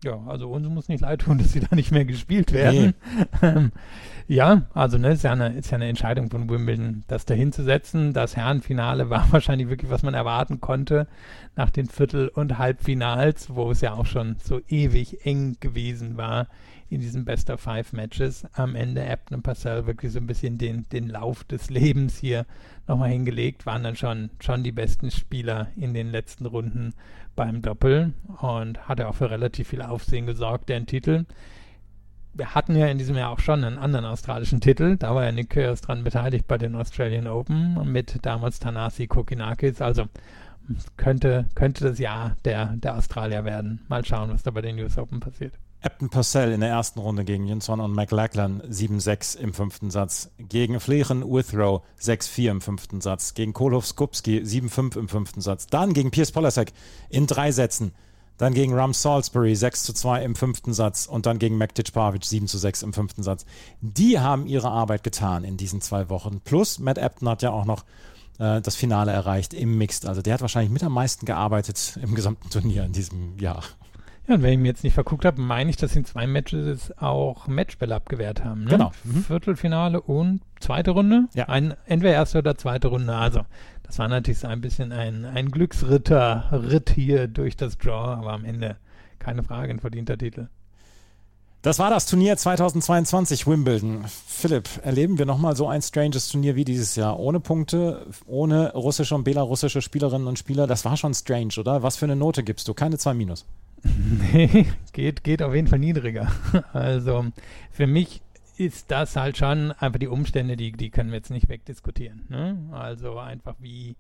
Ja, 0.05 0.21
also 0.27 0.51
uns 0.51 0.69
muss 0.69 0.89
nicht 0.89 1.01
leid 1.01 1.23
tun, 1.23 1.39
dass 1.39 1.53
sie 1.53 1.61
da 1.61 1.75
nicht 1.75 1.93
mehr 1.93 2.05
gespielt 2.05 2.53
werden. 2.53 2.95
Nee. 3.43 3.71
ja, 4.29 4.63
also 4.75 4.99
ne, 4.99 5.13
ist 5.13 5.25
ja, 5.25 5.33
eine, 5.33 5.55
ist 5.55 5.71
ja 5.71 5.77
eine 5.77 5.89
Entscheidung 5.89 6.31
von 6.31 6.49
Wimbledon, 6.49 7.05
das 7.09 7.25
dahin 7.25 7.53
zu 7.53 7.65
setzen. 7.65 8.13
Das 8.13 8.37
Herrenfinale 8.37 9.11
war 9.11 9.31
wahrscheinlich 9.33 9.69
wirklich, 9.69 9.91
was 9.91 10.03
man 10.03 10.15
erwarten 10.15 10.61
konnte 10.61 11.07
nach 11.57 11.71
den 11.71 11.87
Viertel- 11.87 12.29
und 12.29 12.59
Halbfinals, 12.59 13.55
wo 13.55 13.71
es 13.71 13.81
ja 13.81 13.95
auch 13.95 14.07
schon 14.07 14.37
so 14.43 14.61
ewig 14.69 15.25
eng 15.25 15.57
gewesen 15.61 16.17
war 16.17 16.49
in 16.89 17.01
diesen 17.01 17.25
Best 17.25 17.51
of 17.51 17.61
Five 17.61 17.93
Matches. 17.93 18.47
Am 18.53 18.75
Ende 18.75 19.05
Ebner 19.05 19.39
und 19.39 19.43
Parcell 19.43 19.87
wirklich 19.87 20.13
so 20.13 20.19
ein 20.19 20.27
bisschen 20.27 20.59
den, 20.59 20.89
den 20.91 21.09
Lauf 21.09 21.45
des 21.45 21.71
Lebens 21.71 22.19
hier 22.19 22.47
nochmal 22.87 23.11
hingelegt, 23.11 23.67
waren 23.67 23.83
dann 23.83 23.97
schon, 23.97 24.31
schon 24.41 24.63
die 24.63 24.73
besten 24.73 25.11
Spieler 25.11 25.69
in 25.77 25.95
den 25.95 26.11
letzten 26.11 26.47
Runden 26.47 26.95
beim 27.35 27.63
Doppel 27.63 28.15
und 28.41 28.89
hat 28.89 29.01
auch 29.01 29.15
für 29.15 29.31
relativ 29.31 29.69
viel 29.69 29.83
Aufsehen 29.83 30.27
gesorgt, 30.27 30.69
den 30.69 30.87
Titel. 30.87 31.27
Wir 32.33 32.55
hatten 32.55 32.77
ja 32.77 32.87
in 32.87 32.99
diesem 32.99 33.17
Jahr 33.17 33.31
auch 33.31 33.41
schon 33.41 33.65
einen 33.65 33.79
anderen 33.79 34.05
australischen 34.05 34.61
Titel. 34.61 34.97
Da 34.97 35.15
war 35.15 35.25
ja 35.25 35.33
Nick 35.33 35.51
Kyrgios 35.51 35.81
dran 35.81 36.05
beteiligt 36.05 36.47
bei 36.47 36.59
den 36.59 36.75
Australian 36.75 37.27
Open 37.27 37.91
mit 37.91 38.19
damals 38.23 38.59
Tanasi 38.59 39.07
Kokinakis. 39.07 39.81
Also 39.81 40.07
könnte, 40.97 41.47
könnte 41.55 41.85
das 41.85 41.99
Jahr 41.99 42.37
der, 42.45 42.75
der 42.77 42.97
Australier 42.97 43.45
werden. 43.45 43.81
Mal 43.89 44.05
schauen, 44.05 44.31
was 44.31 44.43
da 44.43 44.51
bei 44.51 44.61
den 44.61 44.79
US 44.81 44.99
Open 44.99 45.21
passiert. 45.21 45.55
Upton 45.87 46.11
Purcell 46.11 46.51
in 46.51 46.61
der 46.61 46.71
ersten 46.71 46.99
Runde 46.99 47.25
gegen 47.25 47.47
Jonsson 47.47 47.79
und 47.79 47.93
McLachlan 47.93 48.61
7-6 48.63 49.39
im 49.39 49.55
fünften 49.55 49.93
Satz. 49.93 50.31
Gegen 50.37 50.81
Flechen 50.81 51.23
Withrow 51.23 51.83
6-4 52.03 52.51
im 52.51 52.61
fünften 52.61 53.01
Satz. 53.01 53.35
Gegen 53.35 53.53
Kolov 53.53 53.87
Skupski 53.87 54.41
7-5 54.41 54.99
im 54.99 55.09
fünften 55.09 55.41
Satz. 55.41 55.69
Dann 55.69 55.93
gegen 55.95 56.11
Piers 56.11 56.33
Polasek 56.33 56.73
in 57.09 57.29
drei 57.29 57.53
Sätzen. 57.53 57.93
Dann 58.37 58.53
gegen 58.53 58.75
Ram 58.75 58.93
Salisbury 58.93 59.55
6 59.55 59.85
2 59.95 60.25
im 60.25 60.35
fünften 60.35 60.75
Satz 60.75 61.07
und 61.07 61.25
dann 61.25 61.39
gegen 61.39 61.57
Mektic 61.57 61.93
Pavic 61.93 62.25
7 62.25 62.49
6 62.49 62.83
im 62.83 62.93
fünften 62.93 63.23
Satz. 63.23 63.47
Die 63.81 64.19
haben 64.19 64.49
ihre 64.49 64.69
Arbeit 64.69 65.05
getan 65.05 65.45
in 65.45 65.57
diesen 65.57 65.81
zwei 65.81 66.09
Wochen. 66.09 66.41
Plus 66.41 66.81
Matt 66.81 66.99
Apton 66.99 67.29
hat 67.29 67.43
ja 67.43 67.53
auch 67.53 67.65
noch 67.65 67.85
äh, 68.41 68.61
das 68.61 68.75
Finale 68.75 69.13
erreicht 69.13 69.55
im 69.55 69.79
Mixed. 69.79 70.05
Also 70.05 70.21
der 70.21 70.35
hat 70.35 70.41
wahrscheinlich 70.41 70.73
mit 70.73 70.83
am 70.83 70.95
meisten 70.95 71.27
gearbeitet 71.27 71.97
im 72.03 72.17
gesamten 72.17 72.51
Turnier 72.51 72.85
in 72.85 72.93
diesem 72.93 73.39
Jahr. 73.39 73.63
Ja, 74.29 74.35
und 74.35 74.43
wenn 74.43 74.53
ich 74.53 74.59
mir 74.59 74.69
jetzt 74.69 74.83
nicht 74.83 74.95
verguckt 74.95 75.25
habe, 75.25 75.41
meine 75.41 75.71
ich, 75.71 75.77
dass 75.77 75.95
in 75.95 76.05
zwei 76.05 76.27
Matches 76.27 76.93
auch 76.99 77.47
Matchbälle 77.47 77.95
abgewehrt 77.95 78.45
haben. 78.45 78.65
Ne? 78.65 78.71
Genau. 78.71 78.93
Mhm. 79.05 79.25
Viertelfinale 79.25 80.01
und 80.01 80.41
zweite 80.59 80.91
Runde. 80.91 81.29
Ja. 81.35 81.49
Ein, 81.49 81.75
entweder 81.87 82.13
erste 82.15 82.39
oder 82.39 82.57
zweite 82.57 82.89
Runde. 82.89 83.15
Also, 83.15 83.43
das 83.85 83.99
war 83.99 84.09
natürlich 84.09 84.41
so 84.41 84.49
ein 84.49 84.61
bisschen 84.61 84.93
ein, 84.93 85.25
ein 85.25 85.51
Glücksritter-Ritt 85.51 86.91
hier 86.91 87.29
durch 87.29 87.57
das 87.57 87.79
Draw, 87.79 88.19
aber 88.19 88.33
am 88.33 88.45
Ende 88.45 88.77
keine 89.19 89.43
Frage, 89.43 89.71
ein 89.71 89.81
verdienter 89.81 90.19
Titel. 90.19 90.49
Das 91.63 91.81
war 91.81 91.91
das 91.91 92.07
Turnier 92.07 92.37
2022 92.37 93.47
Wimbledon. 93.49 94.05
Philipp, 94.07 94.69
erleben 94.85 95.19
wir 95.19 95.27
nochmal 95.27 95.57
so 95.57 95.67
ein 95.67 95.83
stranges 95.83 96.29
Turnier 96.29 96.55
wie 96.55 96.65
dieses 96.65 96.95
Jahr? 96.95 97.19
Ohne 97.19 97.41
Punkte, 97.41 98.07
ohne 98.27 98.73
russische 98.73 99.17
und 99.17 99.25
belarussische 99.25 99.83
Spielerinnen 99.83 100.29
und 100.29 100.39
Spieler. 100.39 100.69
Das 100.69 100.85
war 100.85 100.97
schon 100.97 101.13
strange, 101.13 101.55
oder? 101.59 101.83
Was 101.83 101.97
für 101.97 102.05
eine 102.07 102.15
Note 102.15 102.45
gibst 102.45 102.69
du? 102.69 102.75
Keine 102.75 102.99
2 102.99 103.15
Minus. 103.15 103.47
Nee, 104.33 104.67
geht, 104.93 105.25
geht 105.25 105.43
auf 105.43 105.55
jeden 105.55 105.69
Fall 105.69 105.79
niedriger. 105.79 106.31
Also 106.73 107.27
für 107.71 107.87
mich 107.87 108.23
ist 108.57 108.91
das 108.91 109.17
halt 109.17 109.37
schon 109.37 109.73
einfach 109.73 109.99
die 109.99 110.09
Umstände, 110.09 110.57
die, 110.57 110.73
die 110.73 110.91
können 110.91 111.11
wir 111.11 111.17
jetzt 111.17 111.31
nicht 111.31 111.49
wegdiskutieren. 111.49 112.25
Ne? 112.29 112.59
Also 112.73 113.19
einfach 113.19 113.55
wie, 113.61 113.97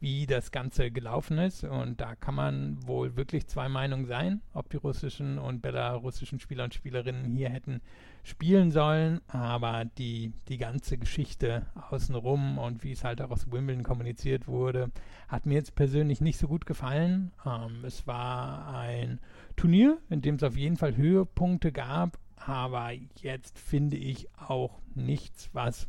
wie 0.00 0.26
das 0.26 0.50
Ganze 0.50 0.90
gelaufen 0.90 1.38
ist. 1.38 1.64
Und 1.64 2.00
da 2.00 2.14
kann 2.14 2.34
man 2.34 2.86
wohl 2.86 3.16
wirklich 3.16 3.46
zwei 3.46 3.68
Meinungen 3.68 4.06
sein, 4.06 4.40
ob 4.54 4.70
die 4.70 4.76
russischen 4.76 5.38
und 5.38 5.60
belarussischen 5.60 6.40
Spieler 6.40 6.64
und 6.64 6.74
Spielerinnen 6.74 7.24
hier 7.24 7.50
hätten 7.50 7.80
spielen 8.28 8.70
sollen. 8.70 9.20
Aber 9.28 9.84
die, 9.84 10.32
die 10.48 10.58
ganze 10.58 10.98
Geschichte 10.98 11.66
außenrum 11.90 12.58
und 12.58 12.84
wie 12.84 12.92
es 12.92 13.04
halt 13.04 13.20
auch 13.22 13.30
aus 13.30 13.50
Wimbledon 13.50 13.82
kommuniziert 13.82 14.46
wurde, 14.46 14.90
hat 15.28 15.46
mir 15.46 15.54
jetzt 15.54 15.74
persönlich 15.74 16.20
nicht 16.20 16.38
so 16.38 16.46
gut 16.46 16.66
gefallen. 16.66 17.32
Ähm, 17.44 17.84
es 17.84 18.06
war 18.06 18.74
ein 18.74 19.20
Turnier, 19.56 19.98
in 20.10 20.20
dem 20.20 20.36
es 20.36 20.42
auf 20.42 20.56
jeden 20.56 20.76
Fall 20.76 20.96
Höhepunkte 20.96 21.72
gab. 21.72 22.18
Aber 22.36 22.92
jetzt 23.20 23.58
finde 23.58 23.96
ich 23.96 24.28
auch 24.38 24.78
nichts, 24.94 25.50
was 25.52 25.88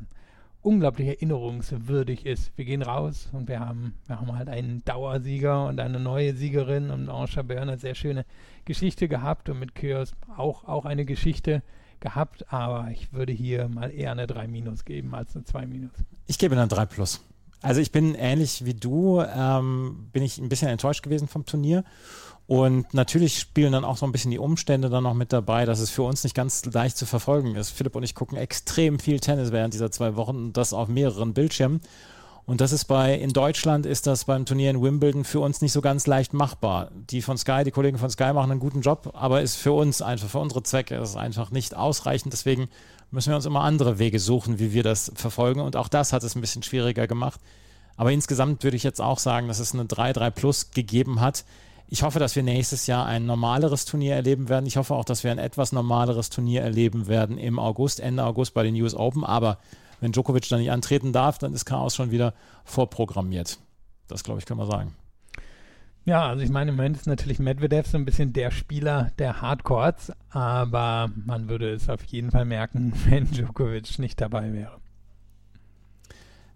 unglaublich 0.61 1.07
erinnerungswürdig 1.07 2.25
ist. 2.25 2.51
Wir 2.57 2.65
gehen 2.65 2.81
raus 2.81 3.29
und 3.31 3.47
wir 3.47 3.59
haben, 3.59 3.93
wir 4.07 4.19
haben 4.19 4.35
halt 4.35 4.49
einen 4.49 4.83
Dauersieger 4.83 5.67
und 5.67 5.79
eine 5.79 5.99
neue 5.99 6.35
Siegerin 6.35 6.89
und 6.91 7.09
Ange 7.09 7.43
Bern 7.43 7.69
eine 7.69 7.77
sehr 7.77 7.95
schöne 7.95 8.25
Geschichte 8.65 9.07
gehabt 9.07 9.49
und 9.49 9.59
mit 9.59 9.75
Kyrgios 9.75 10.13
auch, 10.35 10.65
auch 10.65 10.85
eine 10.85 11.05
Geschichte 11.05 11.63
gehabt, 11.99 12.51
aber 12.51 12.89
ich 12.91 13.13
würde 13.13 13.33
hier 13.33 13.67
mal 13.67 13.91
eher 13.91 14.11
eine 14.11 14.27
3 14.27 14.47
Minus 14.47 14.85
geben 14.85 15.13
als 15.13 15.35
eine 15.35 15.45
2 15.45 15.65
Minus. 15.65 15.91
Ich 16.27 16.37
gebe 16.37 16.55
eine 16.55 16.67
3 16.67 16.85
Plus. 16.85 17.21
Also 17.61 17.81
ich 17.81 17.91
bin 17.91 18.15
ähnlich 18.15 18.65
wie 18.65 18.73
du, 18.73 19.21
ähm, 19.21 20.07
bin 20.13 20.23
ich 20.23 20.37
ein 20.37 20.47
bisschen 20.47 20.69
enttäuscht 20.69 21.03
gewesen 21.03 21.27
vom 21.27 21.45
Turnier. 21.45 21.83
Und 22.49 22.95
natürlich 22.95 23.37
spielen 23.37 23.73
dann 23.73 23.85
auch 23.85 23.95
so 23.95 24.07
ein 24.07 24.11
bisschen 24.11 24.31
die 24.31 24.39
Umstände 24.39 24.89
dann 24.89 25.03
noch 25.03 25.13
mit 25.13 25.31
dabei, 25.31 25.65
dass 25.65 25.79
es 25.79 25.91
für 25.91 26.01
uns 26.01 26.23
nicht 26.23 26.33
ganz 26.35 26.65
leicht 26.65 26.97
zu 26.97 27.05
verfolgen 27.05 27.55
ist. 27.55 27.69
Philipp 27.69 27.95
und 27.95 28.01
ich 28.01 28.15
gucken 28.15 28.39
extrem 28.39 28.97
viel 28.97 29.19
Tennis 29.19 29.51
während 29.51 29.75
dieser 29.75 29.91
zwei 29.91 30.15
Wochen 30.15 30.35
und 30.35 30.57
das 30.57 30.73
auf 30.73 30.87
mehreren 30.87 31.35
Bildschirmen. 31.35 31.79
Und 32.47 32.59
das 32.59 32.71
ist 32.71 32.85
bei, 32.85 33.13
in 33.13 33.33
Deutschland 33.33 33.85
ist 33.85 34.07
das 34.07 34.25
beim 34.25 34.47
Turnier 34.47 34.71
in 34.71 34.81
Wimbledon 34.81 35.25
für 35.25 35.41
uns 35.41 35.61
nicht 35.61 35.73
so 35.73 35.81
ganz 35.81 36.07
leicht 36.07 36.33
machbar. 36.33 36.89
Die 37.11 37.21
von 37.21 37.37
Sky, 37.37 37.63
die 37.63 37.69
Kollegen 37.69 37.99
von 37.99 38.09
Sky 38.09 38.33
machen 38.33 38.49
einen 38.49 38.59
guten 38.59 38.81
Job, 38.81 39.11
aber 39.13 39.43
ist 39.43 39.57
für 39.57 39.73
uns 39.73 40.01
einfach, 40.01 40.27
für 40.27 40.39
unsere 40.39 40.63
Zwecke 40.63 40.95
ist 40.95 41.17
einfach 41.17 41.51
nicht 41.51 41.75
ausreichend. 41.75 42.33
Deswegen 42.33 42.67
müssen 43.11 43.29
wir 43.29 43.35
uns 43.35 43.45
immer 43.45 43.61
andere 43.61 43.99
Wege 43.99 44.17
suchen, 44.19 44.57
wie 44.57 44.73
wir 44.73 44.81
das 44.81 45.11
verfolgen. 45.13 45.59
Und 45.59 45.75
auch 45.75 45.87
das 45.87 46.13
hat 46.13 46.23
es 46.23 46.33
ein 46.33 46.41
bisschen 46.41 46.63
schwieriger 46.63 47.05
gemacht. 47.05 47.39
Aber 47.95 48.11
insgesamt 48.11 48.63
würde 48.63 48.75
ich 48.75 48.81
jetzt 48.83 49.01
auch 49.01 49.19
sagen, 49.19 49.47
dass 49.47 49.59
es 49.59 49.75
eine 49.75 49.83
3-3 49.83 50.31
Plus 50.31 50.71
gegeben 50.71 51.21
hat. 51.21 51.45
Ich 51.91 52.03
hoffe, 52.03 52.19
dass 52.19 52.35
wir 52.35 52.43
nächstes 52.43 52.85
Jahr 52.85 53.07
ein 53.07 53.25
normaleres 53.25 53.85
Turnier 53.85 54.13
erleben 54.13 54.47
werden. 54.47 54.67
Ich 54.67 54.77
hoffe 54.77 54.93
auch, 54.93 55.05
dass 55.05 55.23
wir 55.23 55.31
ein 55.31 55.39
etwas 55.39 55.71
normaleres 55.71 56.29
Turnier 56.29 56.61
erleben 56.61 57.07
werden 57.07 57.39
im 57.39 57.57
August, 57.57 57.99
Ende 57.99 58.23
August 58.25 58.53
bei 58.53 58.61
den 58.61 58.79
US 58.79 58.93
Open. 58.93 59.23
Aber 59.23 59.57
wenn 59.99 60.11
Djokovic 60.11 60.47
dann 60.49 60.59
nicht 60.59 60.69
antreten 60.69 61.13
darf, 61.13 61.39
dann 61.39 61.51
ist 61.51 61.65
Chaos 61.65 61.95
schon 61.95 62.11
wieder 62.11 62.35
vorprogrammiert. 62.63 63.57
Das, 64.07 64.23
glaube 64.23 64.39
ich, 64.39 64.45
können 64.45 64.59
wir 64.59 64.67
sagen. 64.67 64.93
Ja, 66.05 66.27
also 66.27 66.43
ich 66.43 66.51
meine, 66.51 66.69
im 66.69 66.77
Moment 66.77 66.95
ist 66.95 67.07
natürlich 67.07 67.39
Medvedev 67.39 67.87
so 67.87 67.97
ein 67.97 68.05
bisschen 68.05 68.33
der 68.33 68.51
Spieler 68.51 69.11
der 69.17 69.41
Hardcourts, 69.41 70.11
aber 70.29 71.09
man 71.25 71.49
würde 71.49 71.73
es 71.73 71.89
auf 71.89 72.03
jeden 72.03 72.29
Fall 72.29 72.45
merken, 72.45 72.93
wenn 73.05 73.25
Djokovic 73.25 73.97
nicht 73.97 74.21
dabei 74.21 74.53
wäre. 74.53 74.77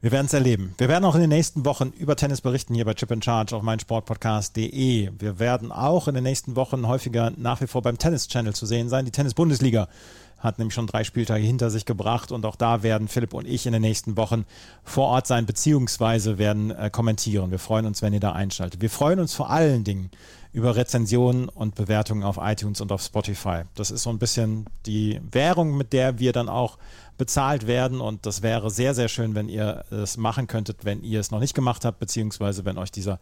Wir 0.03 0.11
werden 0.11 0.25
es 0.25 0.33
erleben. 0.33 0.75
Wir 0.79 0.89
werden 0.89 1.05
auch 1.05 1.15
in 1.15 1.21
den 1.21 1.29
nächsten 1.29 1.63
Wochen 1.63 1.93
über 1.97 2.17
Tennis 2.17 2.41
berichten 2.41 2.75
hier 2.75 2.83
bei 2.83 2.93
Chip 2.93 3.09
and 3.09 3.23
Charge 3.23 3.55
auf 3.55 3.63
meinsportpodcast.de. 3.63 5.11
Wir 5.17 5.39
werden 5.39 5.71
auch 5.71 6.09
in 6.09 6.15
den 6.15 6.25
nächsten 6.25 6.57
Wochen 6.57 6.89
häufiger 6.89 7.31
nach 7.37 7.61
wie 7.61 7.67
vor 7.67 7.81
beim 7.81 7.97
Tennis 7.97 8.27
Channel 8.27 8.53
zu 8.53 8.65
sehen 8.65 8.89
sein. 8.89 9.05
Die 9.05 9.11
Tennis 9.11 9.33
Bundesliga 9.33 9.87
hat 10.39 10.59
nämlich 10.59 10.73
schon 10.73 10.87
drei 10.87 11.05
Spieltage 11.05 11.45
hinter 11.45 11.69
sich 11.69 11.85
gebracht 11.85 12.33
und 12.33 12.45
auch 12.45 12.57
da 12.57 12.83
werden 12.83 13.07
Philipp 13.07 13.33
und 13.33 13.47
ich 13.47 13.65
in 13.65 13.71
den 13.71 13.81
nächsten 13.81 14.17
Wochen 14.17 14.43
vor 14.83 15.07
Ort 15.07 15.25
sein 15.25 15.45
beziehungsweise 15.45 16.37
werden 16.37 16.71
äh, 16.71 16.89
kommentieren. 16.89 17.51
Wir 17.51 17.59
freuen 17.59 17.85
uns, 17.85 18.01
wenn 18.01 18.11
ihr 18.11 18.19
da 18.19 18.33
einschaltet. 18.33 18.81
Wir 18.81 18.89
freuen 18.89 19.21
uns 19.21 19.33
vor 19.33 19.51
allen 19.51 19.85
Dingen 19.85 20.11
über 20.53 20.75
Rezensionen 20.75 21.49
und 21.49 21.75
Bewertungen 21.75 22.23
auf 22.23 22.37
iTunes 22.39 22.79
und 22.79 22.91
auf 22.91 23.01
Spotify. 23.01 23.63
Das 23.73 23.91
ist 23.91 24.03
so 24.03 24.11
ein 24.11 24.19
bisschen 24.19 24.67
die 24.85 25.19
Währung, 25.31 25.75
mit 25.75 25.93
der 25.93 26.19
wir 26.19 26.31
dann 26.31 26.47
auch 26.47 26.77
bezahlt 27.17 27.65
werden. 27.65 27.99
Und 27.99 28.25
das 28.27 28.43
wäre 28.43 28.69
sehr, 28.69 28.93
sehr 28.93 29.07
schön, 29.07 29.33
wenn 29.33 29.49
ihr 29.49 29.83
es 29.89 30.15
machen 30.15 30.45
könntet, 30.47 30.85
wenn 30.85 31.03
ihr 31.03 31.19
es 31.19 31.31
noch 31.31 31.39
nicht 31.39 31.55
gemacht 31.55 31.85
habt, 31.85 31.99
beziehungsweise 31.99 32.65
wenn 32.65 32.77
euch 32.77 32.91
dieser 32.91 33.19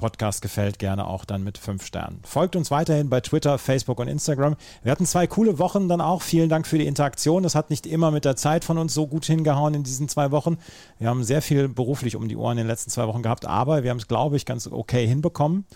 Podcast 0.00 0.40
gefällt, 0.40 0.78
gerne 0.78 1.06
auch 1.06 1.26
dann 1.26 1.44
mit 1.44 1.58
fünf 1.58 1.84
Sternen. 1.84 2.20
Folgt 2.24 2.56
uns 2.56 2.70
weiterhin 2.70 3.10
bei 3.10 3.20
Twitter, 3.20 3.58
Facebook 3.58 4.00
und 4.00 4.08
Instagram. 4.08 4.56
Wir 4.82 4.92
hatten 4.92 5.04
zwei 5.04 5.26
coole 5.26 5.58
Wochen 5.58 5.90
dann 5.90 6.00
auch. 6.00 6.22
Vielen 6.22 6.48
Dank 6.48 6.66
für 6.66 6.78
die 6.78 6.86
Interaktion. 6.86 7.42
Das 7.42 7.54
hat 7.54 7.68
nicht 7.68 7.86
immer 7.86 8.10
mit 8.10 8.24
der 8.24 8.34
Zeit 8.34 8.64
von 8.64 8.78
uns 8.78 8.94
so 8.94 9.06
gut 9.06 9.26
hingehauen 9.26 9.74
in 9.74 9.82
diesen 9.82 10.08
zwei 10.08 10.30
Wochen. 10.30 10.56
Wir 10.98 11.08
haben 11.08 11.22
sehr 11.22 11.42
viel 11.42 11.68
beruflich 11.68 12.16
um 12.16 12.28
die 12.28 12.36
Ohren 12.36 12.52
in 12.52 12.64
den 12.64 12.66
letzten 12.66 12.90
zwei 12.90 13.06
Wochen 13.08 13.22
gehabt, 13.22 13.44
aber 13.44 13.82
wir 13.82 13.90
haben 13.90 13.98
es, 13.98 14.08
glaube 14.08 14.36
ich, 14.36 14.46
ganz 14.46 14.66
okay 14.66 15.06
hinbekommen. 15.06 15.66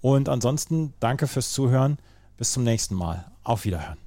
Und 0.00 0.28
ansonsten 0.28 0.94
danke 1.00 1.26
fürs 1.26 1.52
Zuhören. 1.52 1.98
Bis 2.36 2.52
zum 2.52 2.64
nächsten 2.64 2.94
Mal. 2.94 3.30
Auf 3.44 3.64
Wiederhören. 3.64 3.98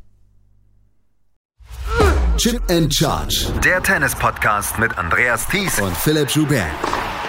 Chip 2.38 2.62
and 2.70 2.94
Charge. 2.94 3.48
Der 3.64 3.82
Tennis-Podcast 3.82 4.80
mit 4.80 4.98
Andreas 4.98 5.48
Thies 5.48 5.80
und 5.80 5.96
Philipp 5.96 6.30
Joubert. 6.32 6.66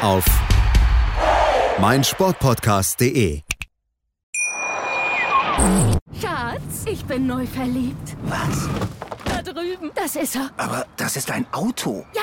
Auf 0.01 0.25
meinsportpodcast.de. 1.79 3.43
Schatz, 6.21 6.85
ich 6.87 7.05
bin 7.05 7.27
neu 7.27 7.47
verliebt. 7.47 8.17
Was? 8.25 8.69
Da 9.25 9.43
drüben. 9.43 9.91
Das 9.95 10.17
ist 10.17 10.37
er. 10.37 10.51
Aber 10.57 10.87
das 10.97 11.17
ist 11.17 11.31
ein 11.31 11.47
Auto. 11.53 12.05
Ja, 12.15 12.23